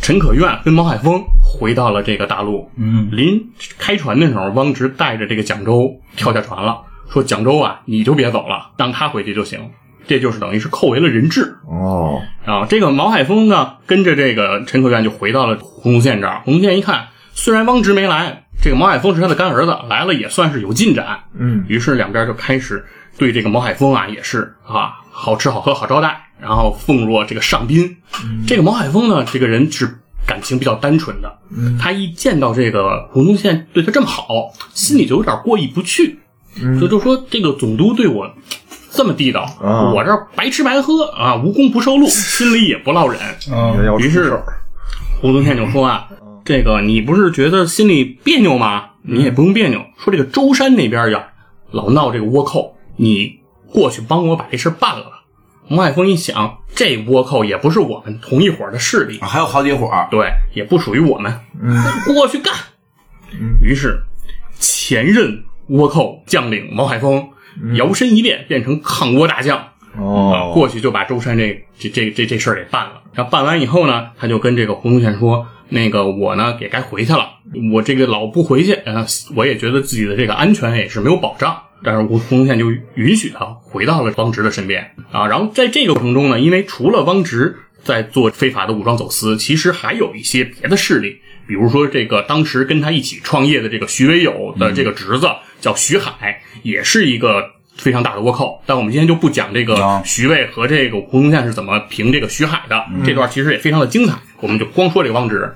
[0.00, 2.68] 陈可愿跟毛海峰回到了这个大陆。
[2.76, 3.40] 嗯，临
[3.78, 9.70] 开船的时候，汪直带着这个蒋周跳下船了，说：“蒋州啊，你就别走了，让他回去就行。”
[10.08, 11.58] 这就是等于是扣为了人质。
[11.68, 16.40] 哦，啊，这个毛海峰呢，跟着这个陈可愿就回到了洪洞县这儿。
[16.44, 21.20] 洪洞县一看，虽然汪直没来，这个毛海峰是他的干儿子，来了也算是有进展。
[21.38, 22.84] 嗯于是两边就开始
[23.16, 27.96] 对这个毛海峰啊，也是啊，好吃好喝好招待，然后奉若这个上宾。
[28.46, 29.88] 这个毛海峰呢，这个人是
[30.26, 31.38] 感情比较单纯的，
[31.80, 36.18] 他一见到这个洪洞县对他这么好，心里就有点过意不去，
[36.78, 38.30] 所以就说这个总督对我。
[38.94, 43.18] 这么地道，啊我这儿白吃白喝啊，无功不受禄， 心里也不落忍。
[43.50, 44.38] 嗯要出于是
[45.18, 46.06] 胡宗宪就说啊，
[46.44, 48.90] 这个你不是觉得心里别扭吗？
[49.00, 49.82] 你也不用别扭。
[49.96, 51.28] 说这个舟山那边呀，
[51.70, 53.40] 老闹这个倭寇，你
[53.72, 55.06] 过去帮我把这事儿办了。
[55.68, 61.82] 毛海峰一想，这倭寇也不是我们同一伙的势力，还有好几伙儿，对，也不属于我们，嗯
[62.14, 62.52] 过去干。
[63.62, 64.02] 于是
[64.58, 67.28] 前任倭寇将领毛海峰
[67.74, 69.58] 摇身一变，变成抗倭大将。
[69.58, 73.02] 啊，哦，过去就把舟山这这这这这事儿给办了。
[73.12, 77.28] 然后办完以后呢，他就跟这个胡宗宪说：“那个我呢也该回去了，
[77.72, 79.04] 我这个老不回去，呃，
[79.36, 85.26] 我也觉得自己的这个安全也是没有保障。”但是洪洪宗宪就允许他回到了汪直的身边啊。
[85.26, 95.28] 然后在这个过程中呢，因为除了汪直在做非法的武装走私，其实还有一些别的势力，比如说这个当时跟他一起创业的这个徐伟友的这个侄子、
[95.60, 97.44] 叫徐海，也是一个
[97.76, 98.62] 非常大的倭寇。
[98.66, 105.54] 但我们今天就不讲这个啊徐渭和这个胡宗宪是怎么平这个徐海的，这段其实也非常的精彩，我们就光说这个汪直。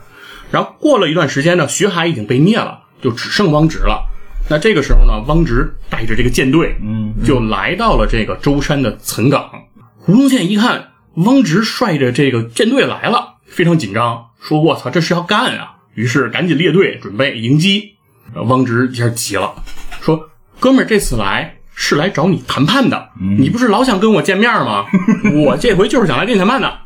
[0.50, 4.04] 然后过了一段时间呢，徐海已经被灭了，就只剩汪直了。
[4.48, 9.50] 那这个时候呢，汪直带着这个舰队，嗯，就来到了这个舟山的岑港。
[9.98, 17.94] 胡宗宪一看汪直率着这个舰队来了，非常紧张，说：“我操，这是要干啊！”于是赶紧列队准备迎击。
[18.34, 19.54] 呃汪直一下急了，
[20.00, 20.28] 说
[20.58, 24.84] ：“哥们儿，这次来是来找你谈判的，你不是老想跟我见面吗？
[25.32, 26.80] 我这回就是想来跟你谈判的，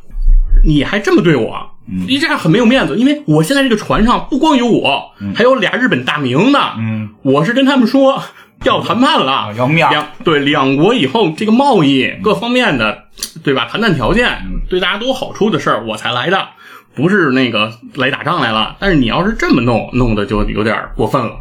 [0.64, 1.70] 你还这么对我，
[2.06, 2.94] 你这样很没有面子。
[2.94, 6.58] 因为我现在这个船上不光有我，还有俩日本大名呢。
[6.78, 8.22] 嗯，我是跟他们说
[8.64, 13.04] 要谈判了，要面两对两国以后这个贸易各方面的，
[13.42, 13.66] 对吧？
[13.70, 16.48] 谈判条件，对大家都有好处的事儿，我才来的，
[16.94, 18.76] 不是那个来打仗来了。
[18.80, 21.32] 但是你要是这么弄，弄的就有点过分了。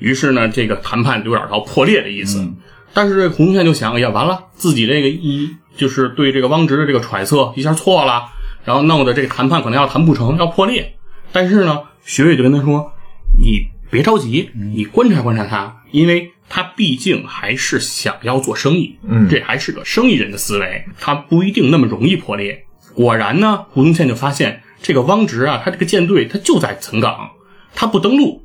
[0.00, 2.46] 于是呢，这个谈判有点到破裂的意思。
[2.92, 8.24] 但是这个洪宗宪就想，哎呀，完了，自己这个一就是对这个汪直的这个揣测一下错了，
[8.64, 10.94] 然后弄得这个谈判可能要谈不成，要破裂。
[11.32, 12.92] 但是呢，学伟就跟他说
[13.36, 27.30] ：“你别着急，你观察观察他，因为他毕竟还是想要做生意，嗯这还是个生意人的思维，他不一定那么容易破裂。”果然呢，胡宗宪就发现这个汪直啊，他这个舰队他就在岑港，
[27.74, 28.44] 他不登陆，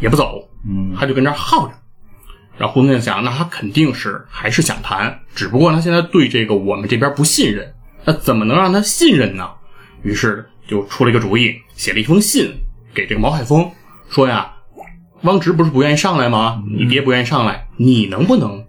[0.00, 1.74] 也不走，嗯他就跟这儿耗着。
[2.56, 7.72] 然后胡宗宪想，那他肯定是还是想谈，只不过他现在对这个我们这边不信任，
[8.04, 9.48] 那怎么能让他信任呢？
[10.02, 12.52] 于是就出了一个主意，写了一封信
[12.92, 13.70] 给这个毛海峰，
[14.10, 14.52] 说呀，
[15.22, 16.60] 汪直不是不愿意上来吗？
[16.68, 18.66] 你爹不愿意上来，你能不能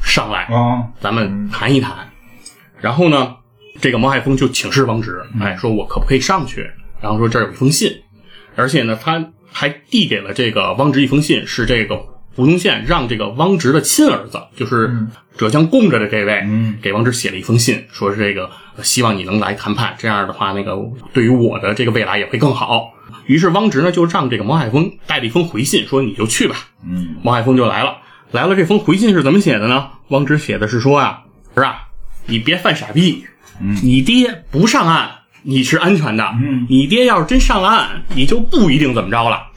[0.00, 0.44] 上来？
[0.44, 2.08] 啊，咱们谈一谈。
[2.78, 3.38] 然后呢，
[3.80, 6.70] 这个毛海峰就请示汪直，哎，说我可不可以上去？
[7.00, 7.90] 然后说这儿有一封信，
[8.56, 11.96] 而且呢，他还递给了这个汪直一封信，是这个
[12.34, 14.94] 胡宗宪让这个汪直的亲儿子，就是
[15.36, 20.76] 浙江供着的这位，嗯给汪直写了一封信，说是这个呃希望你能来谈判，这样的话，那个
[21.12, 22.92] 对于我的这个未来也会更好。
[23.26, 26.56] 于是汪直呢就让这个毛海峰带了一封回信，说你就去吧。
[26.84, 27.96] 嗯毛海峰就来了。
[28.32, 29.88] 来了，这封回信是怎么写的呢？
[30.08, 31.22] 汪直写的是说啊，
[31.54, 31.88] 儿啊，
[32.26, 33.24] 你别犯傻逼，
[33.82, 35.10] 你爹不上岸，
[35.42, 36.24] 你是安全的。
[36.42, 39.48] 嗯你爹要是真上了岸，你就不一定怎么着了。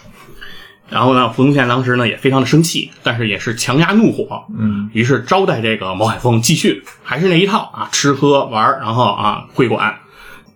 [0.90, 9.96] 然后呢，胡宗宪当时呢也非常的生气，但是也是强压怒火，嗯，于是招待这个毛海峰继续还是那一套啊，吃喝玩儿，然后啊会馆，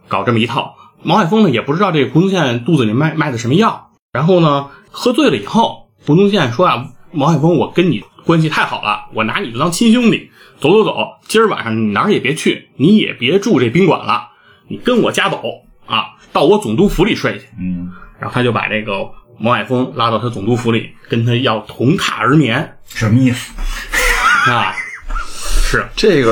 [0.07, 0.75] 搞这么一套。
[1.01, 14.29] 毛海峰呢也不知道这个胡宗宪肚子里卖卖的什么药，然后呢喝醉了以后，胡宗宪说啊，毛海峰，我跟你关系太好了，我拿你就当亲兄弟，走走走，今儿晚上你哪儿也别去，你也别住这宾馆了，
[14.67, 15.41] 你跟我家走
[15.85, 17.45] 啊，到我总督府里睡去。
[17.59, 18.93] 嗯，然后他就把这个
[19.39, 23.53] 毛海峰拉到他总督府里，跟他要同榻而眠什么意思？
[24.49, 24.73] 啊，
[25.39, 26.31] 是，这个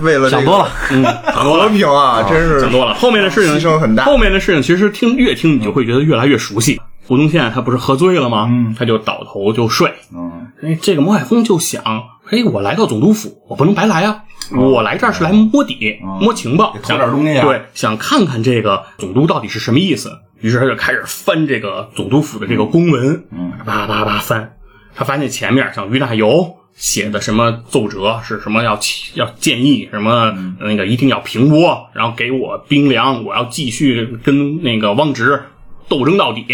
[0.00, 1.68] 为了这个想多了，嗯，想多了和。
[1.68, 6.80] 平啊，真是想多了，后面的事情牺牲很大后面的事情其实听越听你就会觉得越来越熟悉。
[7.06, 8.48] 胡宗宪他不是喝醉了吗？
[8.50, 9.92] 嗯他就倒头就睡。
[10.14, 11.82] 嗯哎，这个毛海峰就想，
[12.30, 14.22] 哎，我来到总督府，我不能白来啊！
[14.56, 20.10] 我来这儿是来摸底、摸情报，想点东西啊对，想看看这个总督到底是什么意思。
[20.40, 24.56] 于是他就开始翻这个总督府的这个公文，嗯，叭叭叭翻。
[24.94, 35.42] 他发现前面像于大猷写的什么奏折是什么要起要建议什么那个一定要平倭，然后给我兵粮，我要继续跟那个汪直
[35.88, 36.46] 斗争到底。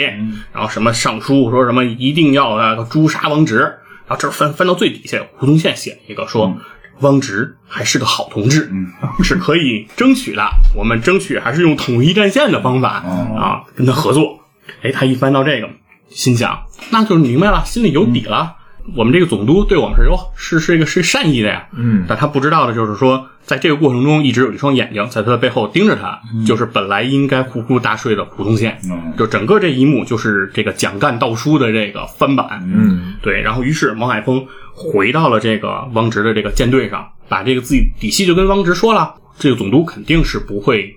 [0.52, 3.74] 然后什么上书说什么一定要啊诛杀汪直，
[4.06, 6.56] 然后这儿翻翻到最底下，胡宗宪写了一个说。
[7.00, 8.72] 汪直还是个好同志，
[9.22, 10.42] 是可以争取的。
[10.74, 12.88] 我们争取还是用统一战线的方法、
[13.36, 14.40] 啊，跟他合作。
[14.80, 15.68] 哎，他一翻到这个，
[16.08, 18.56] 心想那就是明白了，心里有底了。
[18.94, 21.66] 我们这个总督对我们是哟，是是一个是善意的呀。
[21.72, 28.78] 嗯，但他不知道的就是说，在这个过程中一直有一双眼睛在他的背后盯着他，就是本来应该呼呼大睡的胡宗宪。
[28.90, 32.62] 嗯就整个这一幕就是这个蒋干盗书的这个翻版。
[32.64, 40.96] 嗯对，然后于是毛海峰回到了这个汪直的这个舰队上，把这个自己底细就跟汪直说了，这个总督肯定是不会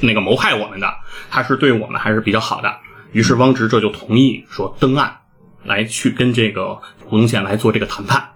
[0.00, 0.92] 那个谋害我们的，
[1.30, 2.72] 他是对我们还是比较好的。
[3.12, 5.14] 于是汪直这就同意说登岸，
[5.64, 8.30] 来去跟这个胡宗宪来做这个谈判。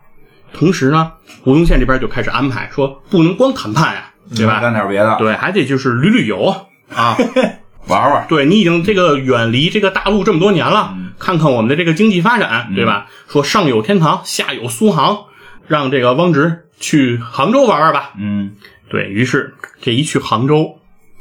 [0.52, 1.12] 同时呢，
[1.42, 4.60] 胡宗宪这边就开始安排说，不能光谈判呀，对吧？
[4.60, 7.16] 干点别的，对，还得就是旅旅游啊。
[7.88, 8.26] 玩玩。
[8.28, 13.06] 对你已经这个远离这个大陆这么多年了，看看我们的这个经济发展，对吧？
[13.28, 15.24] 说上有天堂，下有苏杭，
[15.68, 18.12] 让这个汪直去杭州玩玩吧。
[18.18, 18.56] 嗯
[18.88, 20.78] 对于是，这一去杭州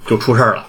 [0.08, 0.68] 就出事儿了。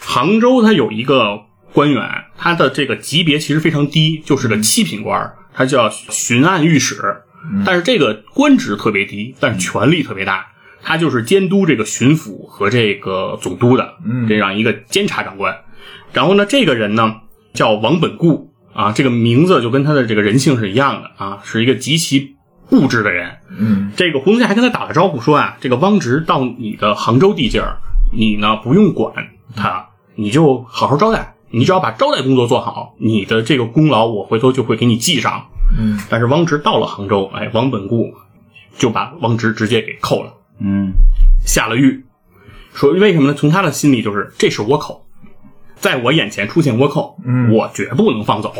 [0.00, 1.40] 杭州它有一个
[1.74, 2.08] 官员，
[2.38, 6.96] 他的这个级别其实非常低，就是个七品官儿，他叫巡按御史。
[7.66, 10.46] 但是这个官职特别低，但是权力特别大。
[10.86, 13.94] 他就是监督这个巡抚和这个总督的
[14.28, 15.54] 这样一个监察长官。
[16.12, 17.16] 然后呢，这个人呢
[17.54, 22.36] 叫王本固啊，这个名字就跟他的这个人性是一样的啊，是一个极其
[22.68, 23.36] 固执的人。
[23.56, 27.78] 嗯这个胡宗宪还跟他打了招呼说啊，这个汪直到你的杭州地界儿，
[28.12, 29.12] 你呢不用管
[29.56, 35.46] 他，你就好好招待，你只要把招待工作做好，你的这个功劳我回头就会给你记上。
[35.78, 38.12] 嗯，但是汪直到了杭州，哎，王本固
[38.76, 40.92] 就把汪直直接给扣了，嗯
[41.46, 42.04] 下了狱，
[42.74, 43.34] 说为什么呢？
[43.34, 45.06] 从他的心里就是这是倭寇，
[45.76, 48.52] 在我眼前出现倭寇，嗯我绝不能放走。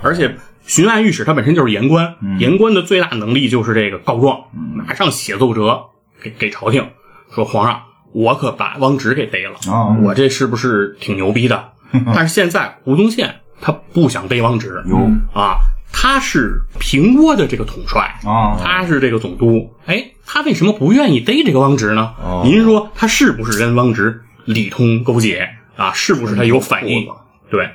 [0.00, 4.40] 而且巡按御史他本身就是言官，言官的最大能力就是这个告状，
[4.74, 5.84] 马上写奏折
[6.22, 6.88] 给给朝廷，
[7.34, 11.72] 说皇上，我可把汪直给逮了，哦我这是不是挺牛逼的？
[12.14, 15.10] 但是现在胡宗宪他不想逮汪直，哟。
[15.34, 15.56] 啊，
[15.92, 18.56] 他是平倭的这个统帅啊。
[18.62, 22.14] 他是这个总督，哎，他为什么不愿意逮这个汪直呢？
[22.22, 22.42] 哦。
[22.44, 24.22] 您说他是不是跟汪直？
[24.44, 25.48] 里通勾结。
[25.76, 25.92] 啊？
[25.92, 27.06] 是不是他有反应？
[27.50, 27.70] 对。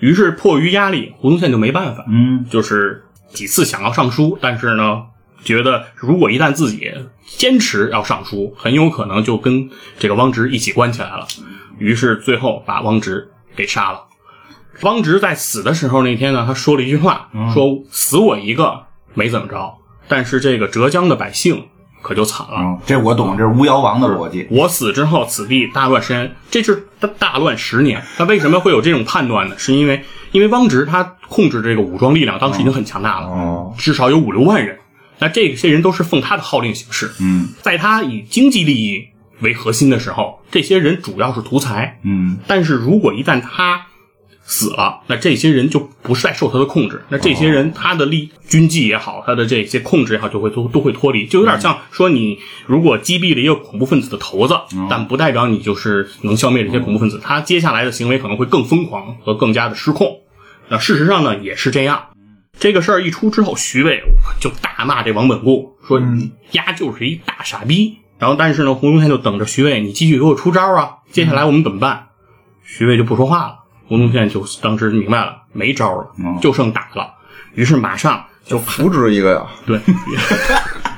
[0.00, 2.44] 于是，迫于压力，胡宗宪就没办法，嗯。
[2.50, 5.02] 就是几次想要上书，但是呢，
[5.42, 6.92] 觉得如果一旦自己
[7.24, 11.26] 坚持要上书，很有可能就跟这个汪直一起关起来了。
[11.78, 14.04] 于是最后把汪直给杀了。
[14.82, 18.82] 汪直在死的时候那天呢，他说了一句话，说死我一个
[19.14, 21.64] 没怎么着，但是这个浙江的百姓
[22.02, 22.56] 可就惨了。
[22.58, 24.46] 嗯，这我懂，这是巫妖王的逻辑。
[24.50, 28.02] 我死之后，此地大乱山，这是大大乱十年。
[28.18, 29.56] 他为什么会有这种判断呢？
[29.58, 34.78] 是因为因为汪直他控制这个武装力量，当时已经很强大了，哦至少有五六万人。
[35.18, 37.10] 那这些人都是奉他的号令行事。
[37.18, 39.08] 嗯在他以经济利益
[39.40, 42.00] 为核心的时候，这些人主要是图财。
[42.04, 42.38] 嗯。
[42.46, 43.86] 但是如果一旦他
[44.42, 54.54] 死了，那这些人就不是再受他的控制，那这些人他的利军纪也好，他的这些控制也好，就会都都会脱离，就有点像说你如果击毙了一个恐怖分子的头子，
[54.88, 60.20] 但不代表你就是能消灭这些恐怖分子，他接下来的行为可能会更疯狂和更加的失控。
[60.68, 62.06] 那事实上呢，也是这样。
[62.58, 64.00] 这个事儿一出之后，徐渭
[64.40, 70.96] 就大骂这王本固，说：“你丫就是一大傻逼然后但是呢，胡宗宪就等着徐渭，你继续给我出招啊！
[71.10, 72.06] 接下来我们怎么办？
[72.64, 73.56] 徐渭就不说话了。
[73.88, 76.08] 胡宗宪就当时明白了，没招了，
[76.40, 77.14] 就剩打了。
[77.54, 79.80] 于是马上就扶植一个呀，对，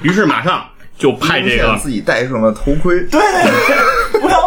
[0.02, 0.64] 于 是马上
[0.96, 3.20] 就派这个自己戴上了头盔，对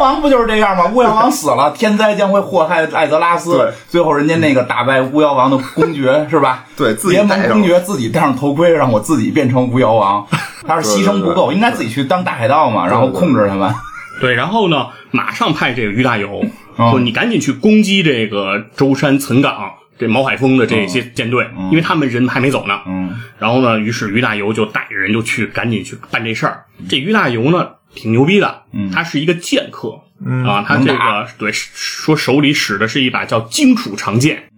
[0.01, 0.91] 王不就是这样吗？
[0.93, 3.71] 巫妖王死了，天灾将会祸害艾泽拉斯。
[3.87, 6.65] 最后人家那个打败巫妖王的公爵是吧？
[6.75, 10.27] 对自己联盟公爵自己戴上头盔，让我自己变成巫妖王。
[10.67, 13.73] 他是牺牲不够，应该自己去当大海盗嘛，然后控制他们。
[14.19, 16.45] 对，然后呢，马上派这个于大猷
[16.75, 22.79] 哦说：“你赶紧去攻击这个舟山岑港。”这毛海峰的这些舰队，因为他们人还没走呢。
[22.87, 26.63] 嗯，然后呢，于是于大猷就带着人就去赶紧去办这事儿。
[26.89, 28.63] 这于大猷呢，挺牛逼的，
[28.93, 30.01] 他是一个剑客，
[30.45, 34.50] 啊，他这个对说手里使的是一把叫荆楚长剑。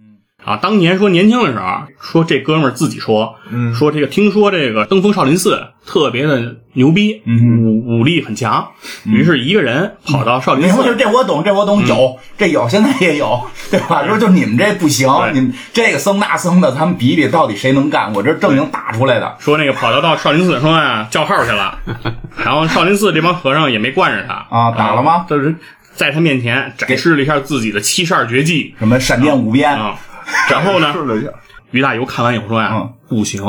[0.44, 1.64] 啊，当年说年轻的时候，
[1.98, 3.34] 说这哥们儿自己说，
[3.74, 8.68] 说这个听说这个登封少林寺特别的牛逼，武武力很强，
[9.06, 13.40] 于是一个人跑到少林寺，你说这我懂，这我懂，有这有，现在也有，
[13.70, 14.06] 对吧？
[14.06, 18.12] 说就你们这不行，你们这个僧那僧的，他们比比到底谁能干？
[18.12, 19.36] 我这正经打出来的。
[19.38, 21.78] 说那个跑到到少林寺说啊叫号去了，
[22.44, 25.24] 然后少林寺这帮和尚也没惯着他啊打了吗？
[25.26, 25.54] 就是
[25.94, 29.96] 在他面前展示了一下自己的七十二绝技什么闪电五鞭，啊。
[30.50, 31.28] 然后呢，试了一下，
[31.70, 32.92] 于大猷看完以后说呀、嗯。
[33.08, 33.42] 不行，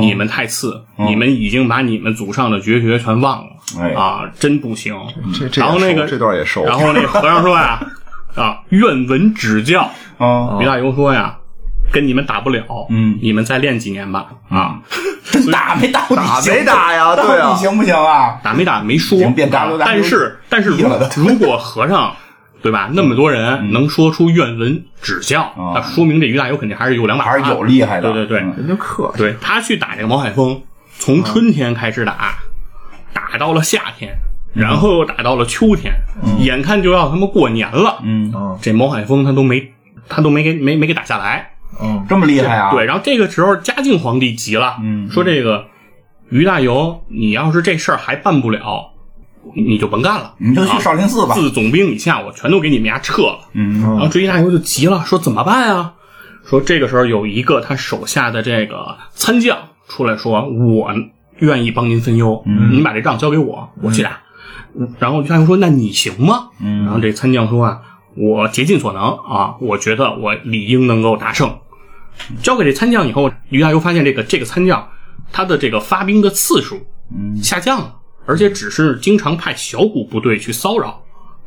[0.00, 3.92] 你们太次，你们已经把你们祖上的绝学全忘了、哎。
[3.94, 4.94] 啊，真不行。
[5.38, 7.80] 这这然后那个这段也熟，然后那个和尚说呀
[8.34, 9.82] 啊，愿闻指教。
[10.18, 11.36] 啊，于大猷说呀，
[11.92, 13.18] 跟你们打不了，嗯。
[13.22, 14.26] 你们再练几年吧。
[14.48, 14.80] 啊。
[15.52, 17.52] 打没打打行没打呀到对啊。
[17.52, 18.40] 底行不行啊？
[18.42, 19.16] 打没打没说。
[19.18, 20.70] 行，变大啊流大但是但是
[21.16, 22.14] 如果和尚
[22.62, 25.72] 对吧，那么多人能说出愿闻指教，啊。
[25.74, 28.12] 那说明这于大猷肯定还是有两把刷还是有厉害的。
[28.12, 28.54] 对对对，嗯。
[28.56, 30.62] 人家客气，对他去打这个毛海峰，
[30.98, 32.36] 从春天开始打，
[33.12, 34.14] 打到了夏天，
[34.54, 35.92] 然后又打到了秋天，
[36.38, 38.58] 眼看就要他妈过年了，嗯，嗯。
[38.62, 39.72] 这毛海峰他都没
[40.08, 41.50] 他都没给没没给打下来，
[41.82, 42.70] 嗯，这么厉害啊？
[42.70, 45.10] 对，然后这个时候嘉靖皇帝急了，嗯。
[45.10, 45.66] 说这个
[46.30, 48.91] 于大猷，你要是这事儿还办不了，
[49.54, 51.34] 你就甭干了，你就去少林寺吧。
[51.34, 53.40] 自总兵以下，我全都给你们家撤了。
[53.54, 55.94] 嗯然后这于大猷就急了，说怎么办啊？
[56.48, 59.56] 说这个时候有一个他手下的这个参将
[59.88, 60.90] 出来说，我
[61.38, 64.10] 愿意帮您分忧，你把这仗交给我，我去打。
[64.10, 66.48] 嗯然后于大猷说，那你行吗？
[66.60, 67.80] 嗯然后这参将说啊，
[68.16, 71.58] 我竭尽所能啊，我觉得我理应能够打胜。
[72.42, 74.88] 交给这参将以后，于大猷发现这个这个参将
[75.32, 76.80] 他的这个发兵的次数
[77.42, 77.94] 下降了，
[78.26, 81.02] 而且只是经常派小股部队去骚扰，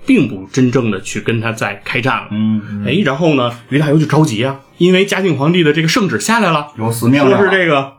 [0.05, 2.27] 并不真正的去跟他在开战了。
[2.31, 7.93] 嗯，哎，然后呢，于大猷就着急啊，因为嘉靖皇帝的这个圣旨下来了，有死命说令了是这个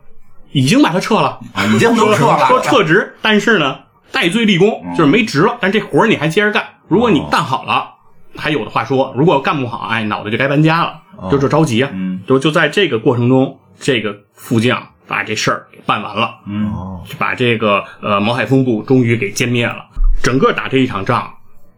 [0.53, 3.79] 已经把他撤了，啊已经都撤了，说撤职， 但是呢，
[4.13, 6.65] 戴罪立功，就是没职了，但这活儿你还接着干。
[6.89, 7.95] 如果你干好了，
[8.37, 11.01] 还有的话说；如果干不好，哎，脑袋就该搬家了，
[11.31, 11.91] 就这着急啊。
[11.93, 16.73] 嗯就就在这个过程中，这个副将把这事儿给办完了，嗯
[17.19, 19.87] 把这个呃毛海峰部终于给歼灭了。
[20.23, 21.33] 整个打这一场仗，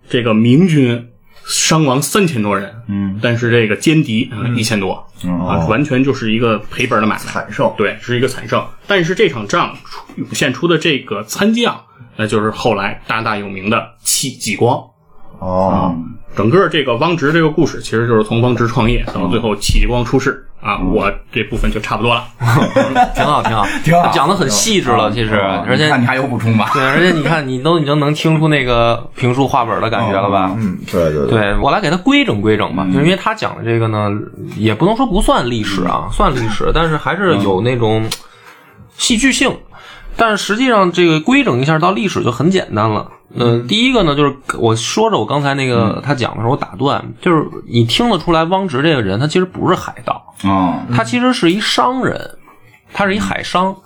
[0.09, 1.11] 这个明军
[1.45, 7.21] 伤亡三千多人，嗯但是这个歼敌一千多，啊，完全就是一个赔本的买卖。
[7.21, 8.65] 惨胜，对，是一个惨胜。
[8.87, 11.81] 但是这场仗出涌现出的这个参将，
[12.17, 14.83] 那就是后来大大有名的戚继光。
[15.41, 15.95] 哦，
[16.37, 20.79] 整个这个汪直这个故事，其实就是从汪直创业到最后戚继光出世啊。
[20.79, 22.25] 我这部分就差不多了。
[23.15, 26.71] 挺好，挺好， 挺好讲的很细致了，其实，啊而且你看你还有补充吧？
[26.73, 30.55] 对，而且你看，你都已经能听出那个评书话本的感觉了吧？
[30.57, 34.11] 嗯，对对，对我来给他规整规整吧，就是因为他讲的这个呢，
[34.57, 38.09] 也不能说不算历史啊，算历史，但是还是有那种
[38.97, 39.57] 戏剧性。
[40.21, 43.09] 但是实际上，这个规整一下到历史就很简单了。
[43.35, 52.39] 嗯、第一个呢，就是我说着我刚才那个他讲的时候，我打断，就是你听得出来，汪直这个人他其实不是海盗，啊他其实是一商人，
[52.93, 53.77] 他是一海商，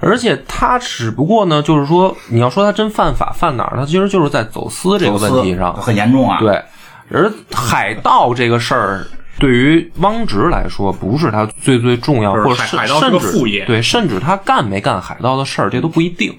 [0.00, 5.74] 而且他只不过呢，就是说你要说他真犯法犯哪儿，他其实就是在走私这个问题上。
[5.74, 6.62] 很严重啊。，对，
[7.10, 9.04] 而海盗这个事儿，
[9.40, 16.32] 对于汪直来说，不是他最最重要，或者甚海海盗是甚至对，甚至他干没干海盗的事儿，这都不一定。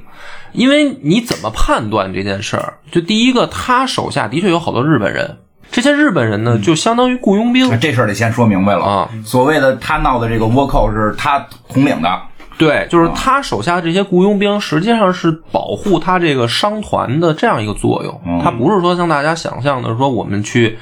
[0.51, 2.73] 因为你怎么判断这件事儿？
[2.91, 5.37] 就第一个，他手下的确有好多日本人，
[5.71, 7.79] 这些日本人呢，就相当于雇佣兵。
[7.79, 9.09] 这事儿得先说明白了啊。
[9.23, 12.21] 所谓的他闹的这个倭寇是他统领的，
[12.57, 18.41] 对，就是他手下这些雇佣兵，实际上是保护他这个商团的这样一个作用。
[18.43, 20.77] 他不是说像大家想象的说我们去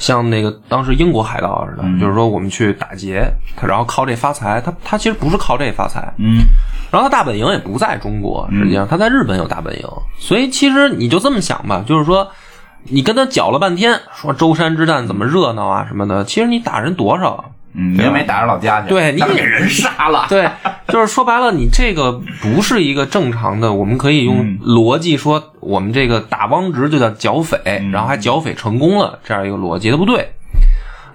[0.00, 2.00] 像那个当时英国海盗似的，嗯。
[2.00, 6.38] 就是说我们去打劫，他然后靠这发财，他他其实不是靠这发财，嗯。
[6.90, 9.86] 然后他大本营也不在中国，实际上他在日本有大本营，
[10.18, 12.28] 所以其实你就这么想吧，就是说
[12.84, 17.44] 你跟他搅了半天，说舟山之战怎么热闹啊什么的，其实你打人多少啊？
[17.72, 20.50] 嗯，你又没打着老家去，对你给人杀了，对，
[20.88, 22.12] 就是说白了，你这个
[22.42, 24.58] 不是一个正常的，我们可以用嗯。
[24.60, 27.90] 逻辑说，我们这个打汪直就叫剿匪，嗯。
[27.92, 30.32] 然后还剿匪成功了，这样一个逻辑，它不对。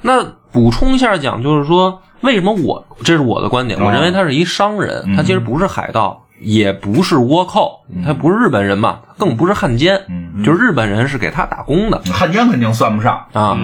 [0.02, 10.44] 那补充一下讲，就是说，为什么我这是我的观点，哦我认为他是一商人，他其实不是海盗，也不是倭寇，他不是日本人嘛，更不是汉奸，嗯。
[10.44, 13.58] 就是日本人是给他打工的汉奸肯定算不上，啊。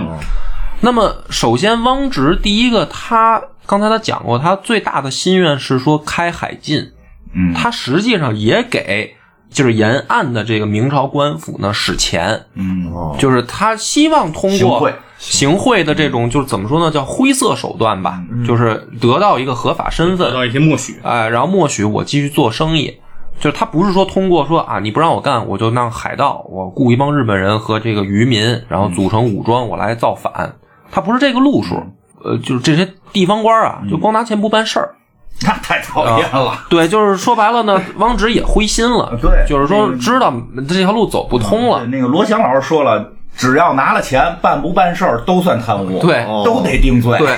[0.82, 6.91] 那么，首先，汪直第一个，他刚才他讲过，他最大的心愿是说开海禁，
[7.34, 9.15] 嗯，他实际上也给
[9.51, 12.91] 就是沿岸的这个明朝官府呢使钱，嗯。
[12.91, 15.84] 哦，就是他希望通过行贿。
[15.84, 18.43] 的这种，就是怎么说呢，叫灰色手段吧，嗯。
[18.43, 22.97] 就是得到一个合法身份，得到一些默许，哎，然后默许我继续做生意。
[23.39, 30.53] 就是他不是说通过说啊，你不让我干，我就让海盗，我雇一帮日本人和这个渔民，然后组成武装，我来造反。
[30.91, 31.81] 他不是这个路数。
[32.23, 34.93] 呃，就是这些地方官啊，就光拿钱不办事儿。
[35.43, 36.65] 那太讨厌了。
[36.69, 39.17] 对，就是说白了呢， 汪直也灰心了。
[39.19, 40.31] 对就是说知道
[40.69, 41.83] 这条路走不通了。
[41.85, 47.17] 那个罗翔老师说了，只要拿了钱，办不办事儿都算贪污，对哦都得定罪。
[47.17, 47.35] 对，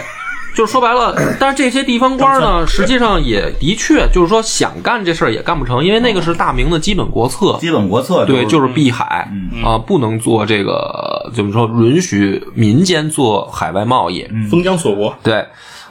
[0.55, 7.57] 就是说白了，但是这些地方官呢，实际上也的确就是说想干这事儿也干不成，因为那个是大明的基本国策。
[7.59, 9.29] 基本国策对，就是是避海
[9.63, 14.25] 啊，不能做这个，怎么说，允许民间做海外贸易。
[14.49, 15.45] 封疆锁国，对，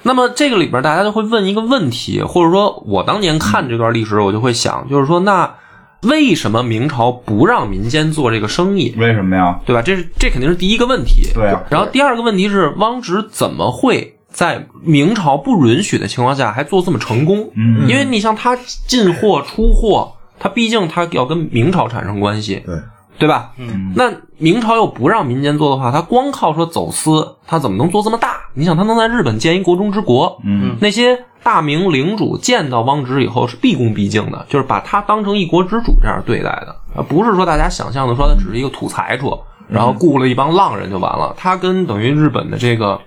[0.05, 5.55] 那么这个里边大家就会问一个问题，或者说我当年看这段历史，我就会想，就是说，那
[6.03, 8.95] 为什么明朝不让民间做这个生意？
[8.97, 9.59] 为什么呀？
[9.67, 9.83] 对吧？
[9.83, 11.29] 这是这肯定是第一个问题。
[11.35, 17.51] 对啊然后第二个问题是，汪直怎么会在明朝不允许的情况下还做这么成功？
[17.55, 18.57] 嗯因为你像他
[18.87, 22.75] 进货出货，他毕竟他要跟明朝产生关系，对，
[23.19, 23.53] 对吧？
[23.59, 28.37] 嗯，那明朝又不让民间做的话，他光靠说走私，他怎么能做这么大？
[28.55, 41.35] 你想，他能在日本建一国中之国，嗯，那些大明领主见到汪直以后是毕恭毕敬的，就是把他当成一国之主这样对待的，而不是说大家想象的说他只是一个土财主，然后雇了一帮浪人就完了。
[41.37, 43.01] 他跟等于日本的这个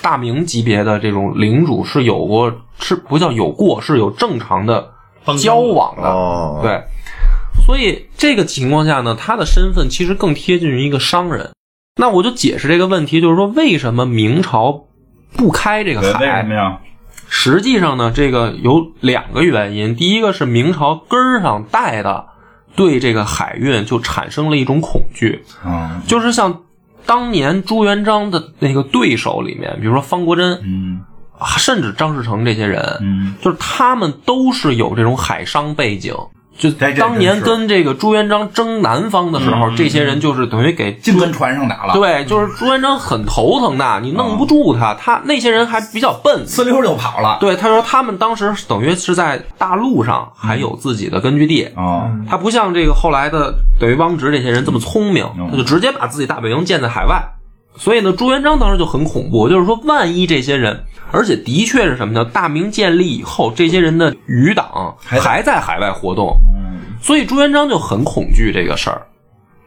[0.00, 4.90] 大明级别的这种领主是有过，是不叫有过，是有正常的
[5.40, 6.08] 交往的。
[6.08, 6.82] 哦，对，
[7.64, 11.50] 所以这个情况下呢，他的身份其实更贴近于一个商人。
[11.96, 14.84] 那我就解释这个问题，就是说为什么明朝
[15.36, 16.54] 不开这个海，为什海么？
[16.54, 16.78] 呀？
[17.28, 19.96] 实际上呢，这个有两个原因。
[19.96, 22.26] 第一个是明朝根儿上带的
[22.76, 26.62] 对这个海运就产生了一种恐惧，嗯就是像
[27.06, 31.00] 当年朱元璋的那个对手里面，比如说方国珍，嗯
[31.38, 36.14] 啊甚至张士诚这些人，嗯，就是他们都是有这种海商背景。
[36.58, 46.46] 就当年跟这个朱元璋争南方的时候，这些人就是等于给净跟船上打了，，对，就是朱元璋很头疼的，你弄不住他，他那些人还比较笨。
[46.46, 47.38] 呲溜就跑了。
[47.40, 57.22] 对，他说他们当时等于是在大陆上还有自己的根据地，啊，他不像这个后来的等于汪直这些人这么聪明，嗯他就直接把自己大本营建在海外。
[57.76, 62.24] 所以呢，朱元璋当时就很恐怖，就是说，万一这些人，而且的确是什么呢？
[62.24, 69.02] 大明建立以后，这些人的余党还在海外活动，嗯所以朱元璋就很恐惧这个事儿。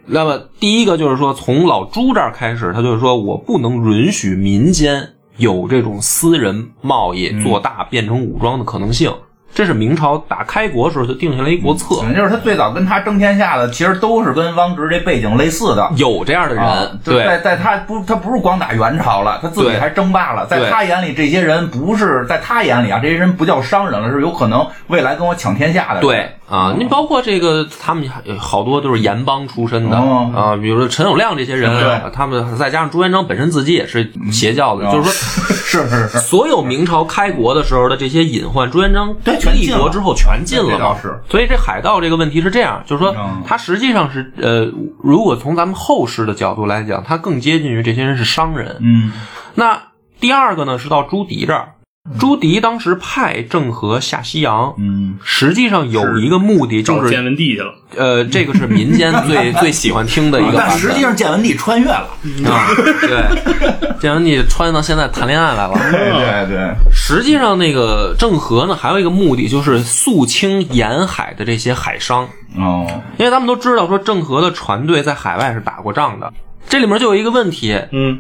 [0.06, 5.06] 那么第一个就是说，从老朱这儿开始，他就是说我不能允许民间
[5.38, 9.12] 有这种私人贸易做大变成武装的可能性。
[9.56, 15.90] 这是明朝打开国时候就定下来一国策，嗯就是他最早跟他争天下的，其实都是跟汪直这背景类似的。
[15.96, 16.66] 有这样的人，
[17.02, 20.46] 在对在他不，他不是光打元朝了，他自己还争霸了。
[20.46, 26.02] 在他眼里，这些人不是在他眼里啊，这些人不叫商人了，是有可能未来跟我抢天下的人。
[26.02, 30.32] 对啊，你包括这个，他们好多都是盐帮出身的哦。
[30.36, 34.92] 啊，比如说陈友谅这些人他们再加上朱元璋本身自己也是邪教的，哦。
[34.92, 35.56] 就是说。
[35.66, 39.14] 是是是，所有明朝开国的时候的这些隐患，朱元璋
[39.54, 41.20] 立国之后全进了是。
[41.30, 44.72] 所以这海盗这个问题是这样，就是说嗯，它实际上是呃，
[45.04, 48.78] 如果从咱们后世的角度来讲，他更接近于这些人是商人。
[48.80, 49.12] 嗯。
[49.56, 49.82] 那
[50.22, 51.74] 第二个呢，是到朱棣这儿，
[52.20, 60.70] 朱棣当时派郑和下西洋，嗯，实际上有一个目的就是建文帝去了，呃，这个是民间 最最喜欢听的一个版本。
[60.70, 62.08] 但实际上建文帝穿越了。
[62.46, 62.68] 啊，
[63.02, 65.74] 对，建文帝穿到现在谈恋爱来了。
[65.92, 72.86] 对对对，实际上，那个郑和呢，还有一个目的就是肃清沿海的这些海商，哦，
[73.18, 76.32] 因为咱们都知道说郑和的船队在海外是打过仗的。
[76.70, 78.20] 这里面就有一个问题，嗯，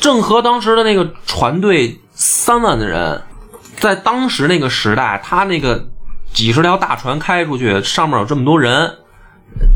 [0.00, 3.22] 郑和当时的那个船队三万的人，
[3.76, 5.86] 在当时那个时代，他那个
[6.32, 8.90] 几十条大船开出去，上面有这么多人，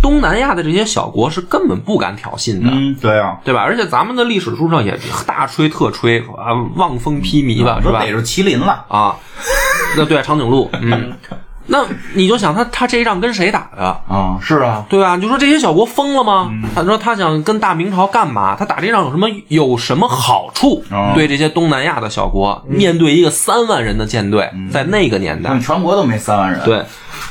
[0.00, 2.70] 东南亚的这些小国是根本不敢挑衅的。
[2.72, 3.60] 嗯，对啊，对吧？
[3.60, 8.10] 而且咱们的历史书上也大吹特吹啊，望风披靡吧，是吧都逮？
[8.10, 9.14] 着麒麟了，啊，
[9.98, 11.12] 那对长颈鹿，嗯，
[11.72, 13.84] 那你就想他他这一仗跟谁打的？
[14.08, 15.14] 啊，是啊，对吧？
[15.14, 16.50] 你就说这些小国疯了吗？
[16.74, 18.56] 他说他想跟大明朝干嘛？
[18.56, 20.84] 他打这仗有什么有什么好处？
[20.90, 26.84] 哦对这些东南亚的小国，面对一个三万人的舰队，在那个年代全国都没三万人，，对，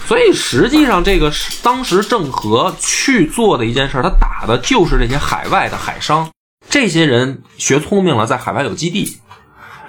[0.05, 6.29] 所以实际上这个是当时郑和去做的一件事儿，他打的就是这些海外的海商，
[6.69, 9.17] 这些人学聪明了，在海外有基地。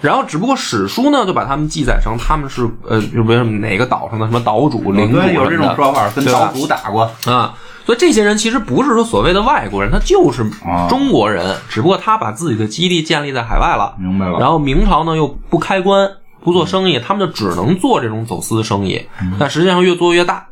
[0.01, 7.55] 然后，只不过史书呢，就把他们记载成他们是呃，就比如哪个岛上的什么岛主、领主对，有这种说法，跟岛主打过，啊。
[7.85, 13.95] 所以这些人其实不是说所谓的外国人，他就是啊中国人，只不过他把自己的基地建立在海外了。
[13.99, 16.09] 明白了，然后明朝呢又不开关，
[16.45, 19.07] 不做生意，他们就只能做这种走私生意，
[19.39, 20.47] 但实际上越做越大。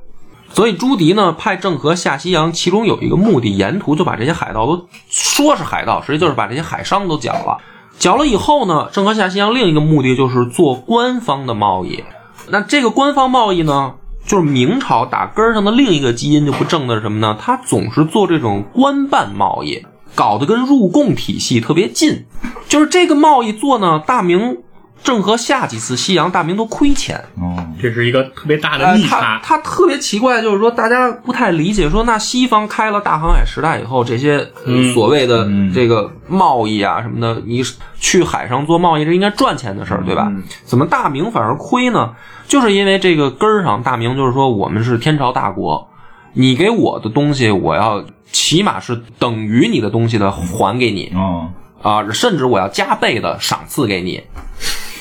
[0.50, 7.58] 所以朱棣呢派郑和下西洋，其中有一个目的，沿途就把这些海盗都说是海盗，实际就是把这些海商都剿了。
[7.98, 12.04] 缴了以后呢，郑和下西洋另一个目的就是做官方的贸易。
[12.48, 13.94] 那这个官方贸易呢，
[14.24, 17.36] 就是明朝打根儿上的另一个基因就不正的是什么呢？
[17.40, 19.84] 他总是做这种官办贸易，
[20.14, 22.24] 搞得跟入贡体系特别近。
[22.68, 24.58] 就是这个贸易做呢，大明
[25.02, 27.16] 郑和下几次西洋，大明都亏钱。
[27.40, 29.40] 哦，这是一个特别大的逆差。
[29.42, 37.62] 他特别奇怪，就是说大家不太理解，说那西方开了大航海时代以后，这些、呃所谓的这个贸易啊什么的，你
[37.98, 40.30] 去海上做贸易是应该赚钱的事儿，对吧？
[40.64, 42.14] 怎么大明反而亏呢？
[42.46, 45.88] 就是因为这个根儿上，大明就是说我们是天朝大国，
[46.32, 51.12] 你给我的东西，我要起码是等于你的东西的还给你。
[51.14, 54.22] 嗯，啊，甚至我要加倍的赏赐给你，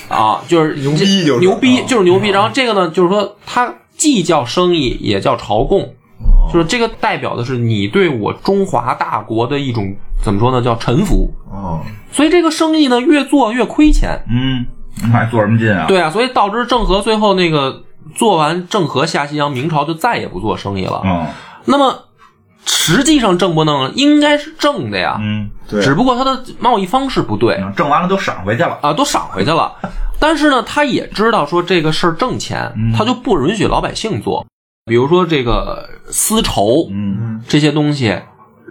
[0.10, 2.30] 啊，就是牛逼就是牛逼啊就是牛逼。
[2.30, 5.93] 然后这个呢，就是说它既叫生意，也叫朝贡，
[6.51, 11.30] 就是这个代表的是你对我中华大国的一种怎么说呢，叫臣服。
[11.51, 11.82] 哦，
[12.12, 14.18] 所以这个生意呢，越做越亏钱。
[14.30, 14.66] 嗯，
[15.03, 15.86] 你还做什么劲啊？
[15.88, 17.84] 对啊，所以导致郑和最后那个
[18.16, 21.01] 做完郑和下西洋，明朝就再也不做生意了。
[21.03, 21.26] 嗯
[21.70, 21.93] 那么
[22.68, 27.59] 实际上挣不弄应该是挣的呀，嗯，对，只不过他的贸易方式不对。
[27.76, 29.74] 挣完了都赏回去了，啊，都赏回去了。
[30.20, 34.45] 但是呢，他也知道说这个事儿挣钱，他就不允许老百姓做。
[34.86, 38.22] 比如说这个丝绸，嗯这些东西，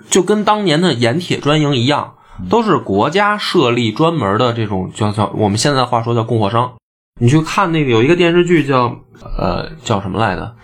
[0.09, 2.14] 就跟当年的盐铁专营一样，
[2.51, 6.72] 都是国家设立专门的这种叫叫我们现在话说叫供货商。
[7.20, 8.94] 你去看那个有一个电视剧叫
[9.38, 10.55] 呃叫什么来着？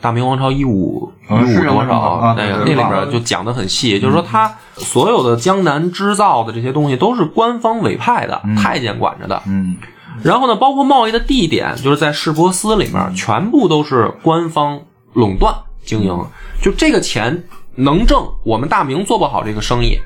[0.00, 1.98] 大明王朝一五一五多少？
[1.98, 9.42] 啊那个那里边就讲的很细，就是说他所有的江南织造的这些东西都是官方委派的，太监管着的。
[9.46, 9.76] 嗯
[10.20, 14.80] 然后呢，包括贸易的地点，就是在市舶司里面，全部都是官方
[15.12, 16.12] 垄断经营。
[16.60, 17.44] 就这个钱
[17.76, 19.96] 能挣，我们大明做不好这个生意，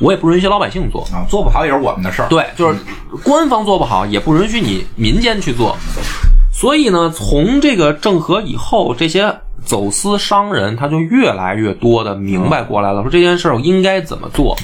[0.00, 1.02] 我也不允许老百姓做。
[1.12, 2.28] 啊，做不好也是我们的事儿。
[2.30, 2.78] 对，就是
[3.22, 5.76] 官方做不好，也不允许你民间去做。
[6.58, 9.32] 所以呢，从这个郑和以后，这些
[9.64, 14.56] 走私商人他就越来越多的明白过来了，说这件事儿应该怎么做。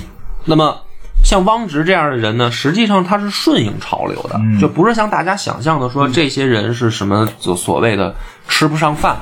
[0.45, 0.76] 那么，
[1.24, 8.12] 像汪直这样的人呢，实际上他是顺应潮流的，就不是像大家想象的说这些人是什么就所谓的
[8.49, 9.16] 吃不上饭，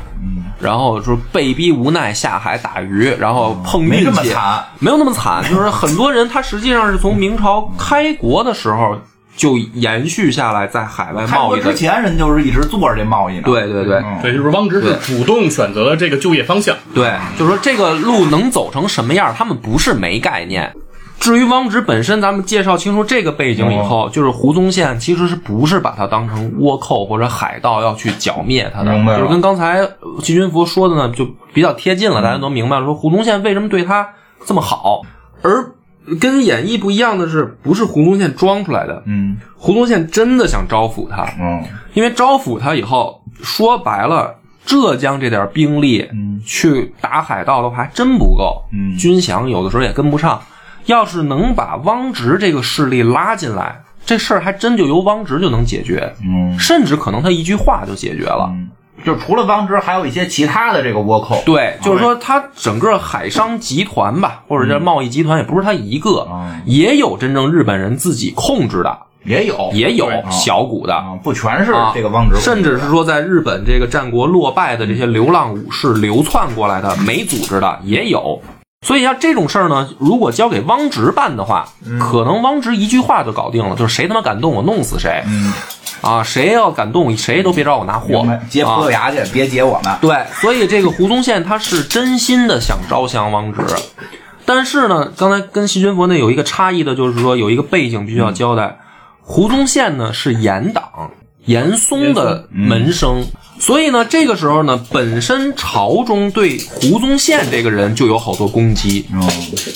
[0.59, 4.65] 然后说被逼无奈下海打鱼，然后碰没这么运气，惨。
[4.79, 8.97] 没有那么惨，就是很多人他实际上是从明朝开国的时候
[9.37, 11.79] 就延续下来在海外贸易的之。
[11.79, 13.43] 前人就是一直做着这贸易呢。
[13.45, 16.77] 对对对嗯对，就是汪直是主动选择了这个就业方向。
[16.95, 20.73] 对，就是说这个路能走成什么样，他们不是没概念。
[21.19, 29.89] 至于汪直本身，咱们介绍清楚这个背景以后，就是胡宗宪其实是不是把他当成倭寇或者海盗要去剿灭他的，明白了就是跟刚才
[30.21, 31.25] 季军福说的呢，就
[31.55, 34.09] 比较贴近了，大家都明白了，说胡宗宪为什么对他
[34.45, 35.03] 这么好，
[35.43, 35.65] 而
[36.21, 39.37] 跟演义不一样的是，不是胡宗宪装出来的，嗯。
[39.57, 41.63] 胡宗宪真的想招抚他，嗯。
[41.95, 44.35] 因为招抚他以后，说白了，
[44.65, 46.41] 浙江这点兵力，嗯。
[46.45, 48.97] 去打海盗的话还真不够，嗯。
[48.97, 50.41] 军饷有的时候也跟不上。
[50.87, 56.59] 要是能把汪直这个势力拉进来，这事儿还真就由汪直就能解决，嗯。
[56.59, 58.51] 甚至可能他一句话就解决了。
[58.53, 58.69] 嗯，
[59.05, 61.43] 就除了汪直，还有一些其他的这个倭寇。
[61.45, 70.95] 对，就是说他整个海商集团吧，或者叫贸易集团，也不是他一个，嗯也有真正日本人自己控制的，也有也有小股的。
[70.95, 78.41] 啊，不全是啊，这个汪直，甚至是说在日本这个战国落败的这些流浪武士流窜过来的，没组织的也有。
[78.85, 81.69] 所以像这种事儿呢，如果交给汪直办的话，
[82.01, 85.23] 可能汪直一句话就搞定了，就是谁他妈敢动我弄死谁。
[86.03, 88.09] 啊，谁要敢动，谁都别找我拿货。
[88.09, 89.97] 明白，接葡啊萄牙去，别劫我们。
[90.01, 93.61] 对，所以这个胡宗宪他是真心的想招降王直，
[94.45, 98.79] 但是呢，刚才跟细菌佛呢有一个差异的，就是说有一个背景必须要交代，
[99.23, 101.11] 胡宗宪呢是严党
[101.45, 103.25] 严嵩的门生，
[103.63, 109.23] 所以呢，这个时候呢，本身朝中对胡宗宪这个人就有好多攻击，嗯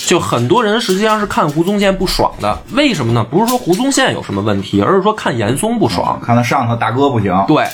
[0.09, 3.24] 就很多人实际上是看胡宗宪不爽的，为什么呢？
[3.30, 6.20] 不是说胡宗宪有什么问题，而是说看严嵩不爽。
[6.20, 7.64] 看他上头大哥不行，对，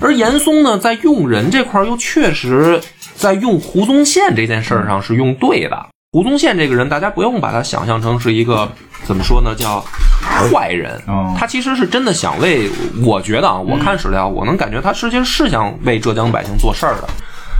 [0.00, 2.80] 而严嵩呢，在用人这块儿又确实
[3.16, 5.86] 在用胡宗宪这件事儿上是用对的。
[6.12, 8.70] 胡宗宪这个人，大家不用把他想象成是一个
[9.04, 9.84] 怎么说呢，叫
[10.50, 11.00] 坏人。
[11.06, 12.70] 哦他其实是真的想为，
[13.04, 17.08] 我觉得啊，我看史料，我能感觉他实际上是想为浙江百姓做事儿的。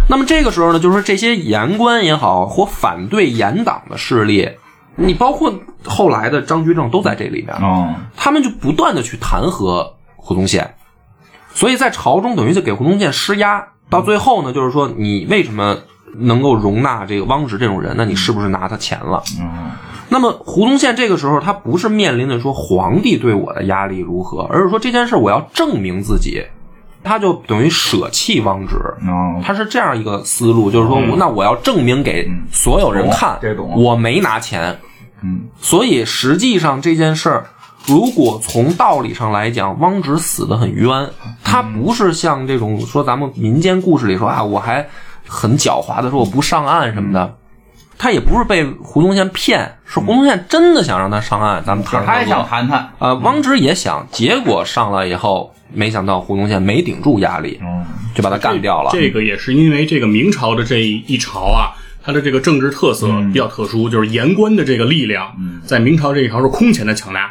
[0.08, 4.48] 那么这个时候呢，就是这些言官也好，或反对严党的势力，
[4.94, 5.52] 你包括
[5.84, 7.54] 后来的张居正都在这里面。
[7.60, 9.86] 嗯他们就不断的去弹劾
[10.16, 10.74] 胡宗宪，
[11.52, 15.76] 所以在朝中等于就给胡宗宪施压，到最后呢，就是说你为什么
[16.18, 17.94] 能够容纳这个汪直这种人？
[17.96, 19.22] 那你是不是拿他钱了？
[19.40, 19.70] 嗯。
[20.08, 26.44] 那么胡宗宪这个时候他不是面临着说皇帝对我的压力如何，而是说这件事我要证明自己，
[27.02, 28.76] 他就等于舍弃汪直。
[29.02, 33.36] 嗯，他是这样一个思路，就是说，那我要证明给所有人看，
[33.76, 34.78] 我没拿钱，
[35.22, 37.46] 嗯，所以实际上这件事儿，
[37.88, 41.10] 如果从道理上来讲，汪直死的很冤，
[41.42, 44.86] 他不是像这种说咱们民间故事里说啊，我还
[45.26, 47.34] 很狡猾的说我不上岸什么的。
[47.98, 57.84] 他也不是被胡宗宪骗，是胡宗宪真的想让他上岸，咱们谈他也想谈谈，呃，汪直也想，结果上来以后，没想到胡宗宪没顶住压力，嗯。
[58.14, 58.88] 就把他干掉了。
[58.94, 65.34] 这个也是因为这个明朝的这一朝啊，它的这个政治特色比较特殊，就是言官的这个力量，
[65.66, 67.30] 在明朝这一朝是空前的强大。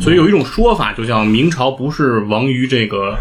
[0.00, 3.16] 所以有一种说法，就叫明朝不是亡于这个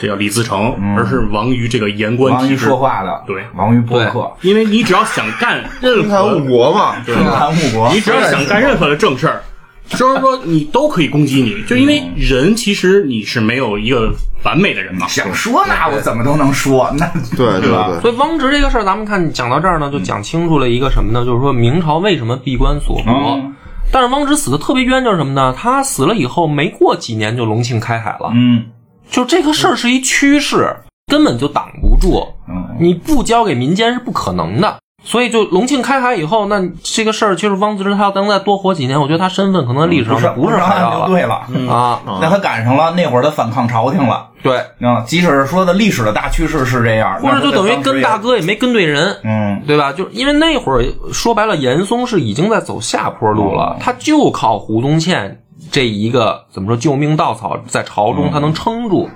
[0.00, 2.76] 这叫李自成，而是亡于这个言官体制说。
[2.76, 9.42] 话的，对亡于博客，因为你只要想干 任平谈误何，国嘛，对吧谈误国你，只要想干任何的正事儿，
[9.90, 14.12] 就是说你都可以攻击你，就因为人其实你是没有一个
[14.44, 15.06] 完美的人嘛。
[15.06, 21.24] 想说那我怎么都能说，那对对吧对，所以汪直这个事儿，咱们看讲到这儿呢，就讲清楚了一个什么呢？
[21.24, 23.12] 就是说明朝为什么闭关锁国。
[23.12, 23.54] 嗯
[23.92, 25.54] 但是汪直死的特别冤，就是什么呢？
[25.56, 28.64] 他死了以后，没过几年就隆庆开海了，嗯
[29.10, 30.74] 就这个事儿是一趋势，
[31.06, 32.26] 根本就挡不住。
[32.48, 34.78] 嗯你不交给民间是不可能的。
[35.06, 42.00] 所以就隆庆开海以后，那这个事儿其实汪直他要能再多活几年，我觉得他身份可能历史上就不是上海盗了对了，啊。
[42.22, 49.92] 那他赶上了那会儿他反抗朝廷了，对，啊，即使是说的历史的大趋势是这样，或者就等于跟大哥也没跟对人，嗯对吧？
[49.92, 50.82] 就因为那会儿
[51.12, 59.08] 说白了，严嵩是已经在走下坡路了，他就靠胡宗宪这一个怎么说救命稻草，在朝中他能撑住。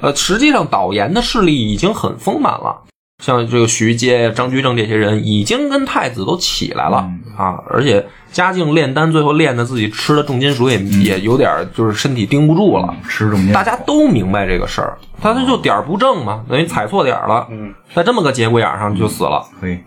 [0.00, 2.76] 呃，实际上导言的势力已经很丰满了，
[3.22, 12.94] 像这个徐阶、张居正这些人已经跟太子都起来了、啊，而且嘉靖炼丹，最后炼的自己吃的重金属也、也有点儿就是身体盯不住了。
[13.08, 19.82] 吃重金，大家都明白这个事儿，他他就点儿不正嘛，等于踩错点儿了，嗯，在这么个节骨眼儿上就死了，对，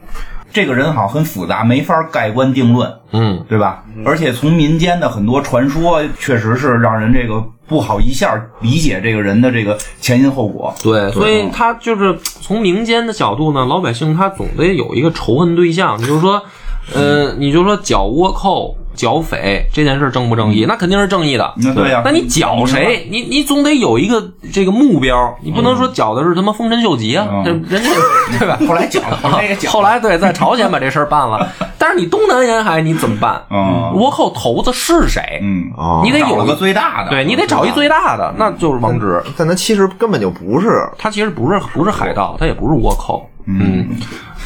[0.57, 3.45] 这个人好像很复杂，没法盖棺定论，嗯。
[3.47, 3.83] 对吧？
[4.03, 10.73] 而且从民间的很多传说，确实是让人这个不好一下理解这个人的这个前因后果。
[10.81, 16.41] 对，所以他就是从民间的角度呢，老百姓他总得有一个仇恨对象，你就是说，
[16.95, 20.65] 呃，你就说剿倭寇、剿匪这件事正不正义？
[20.67, 21.53] 那肯定是正义的。
[21.57, 23.07] 那对呀那你剿谁？
[23.09, 24.21] 你你总得有一个
[24.51, 27.89] 这个目标，你不能说剿的是他妈丰臣秀吉啊，嗯这人家
[28.39, 28.57] 对吧？
[28.67, 33.41] 后来剿，后来也讲，后来对，在朝鲜把这事儿办了， 但是你东南沿海你怎么办？
[33.51, 35.21] 嗯倭寇头子是谁？
[35.41, 39.23] 嗯，哦你得有个最大的，对你得找一最大的，那就是王直。
[39.37, 43.87] 但他其实根本就不是，他其实不是不是海盗，他也不是倭寇，嗯，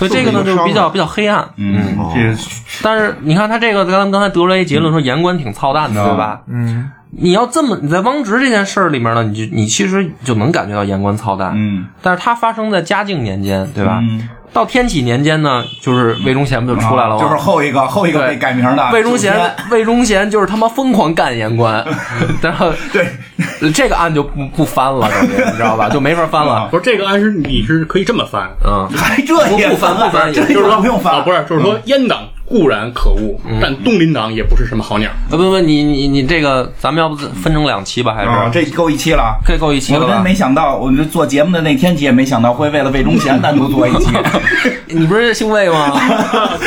[0.01, 2.35] 所以这个呢就比较比较黑暗，嗯，这
[2.81, 6.41] 但是你看他这个，咱们刚才得出来一结论，说言官挺操蛋的，对吧？
[6.47, 13.99] 嗯，你要这么你在汪直这件事儿里面呢，你就你其实就能感觉到言官操蛋，嗯，但是它发生在嘉靖年间，对吧？
[14.01, 17.21] 嗯到天启年间呢，就是魏忠贤不就出来了吗？
[17.21, 19.33] 就是后一个后一个被改名的魏忠贤，
[19.69, 21.85] 魏忠贤就是他妈疯狂干言官，
[22.41, 23.07] 然后对，
[23.73, 25.87] 这个案就不不翻了，你知道吧？
[25.89, 26.67] 就没法翻了。
[26.69, 32.19] 不是这个案是你是可以这么翻，嗯，还这也不不翻不翻也就是说不用翻，啊，不是，就是说阉党
[32.51, 35.09] 固然可恶，但东林党也不是什么好鸟。
[35.29, 38.13] 呃不不，你你你这个，咱们要不分成两期吧？
[38.13, 39.39] 还啊，是这够一期了。
[39.45, 40.35] 这够一期了我真没？
[40.35, 44.11] 想到，我们做节目的那天你也没想到会为了魏忠贤单独做一期。
[44.87, 45.91] 你不是姓魏吗？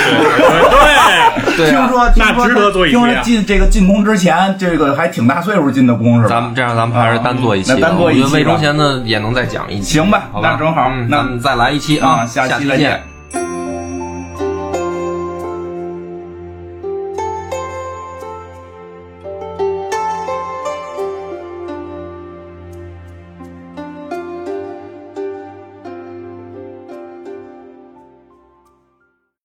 [1.56, 6.30] 对，对啊，听说那听说值得做一期啊听说进这个进宫之前，这个还挺大岁数进的宫是吧？
[6.30, 7.78] 咱们这样，咱们还是单做一期吧。
[7.80, 10.50] 那单做一期吧我觉得魏忠贤呢也能再讲一期，行吧好吧？
[10.52, 13.13] 那正好嗯那咱们再来一期啊，下下期再见见。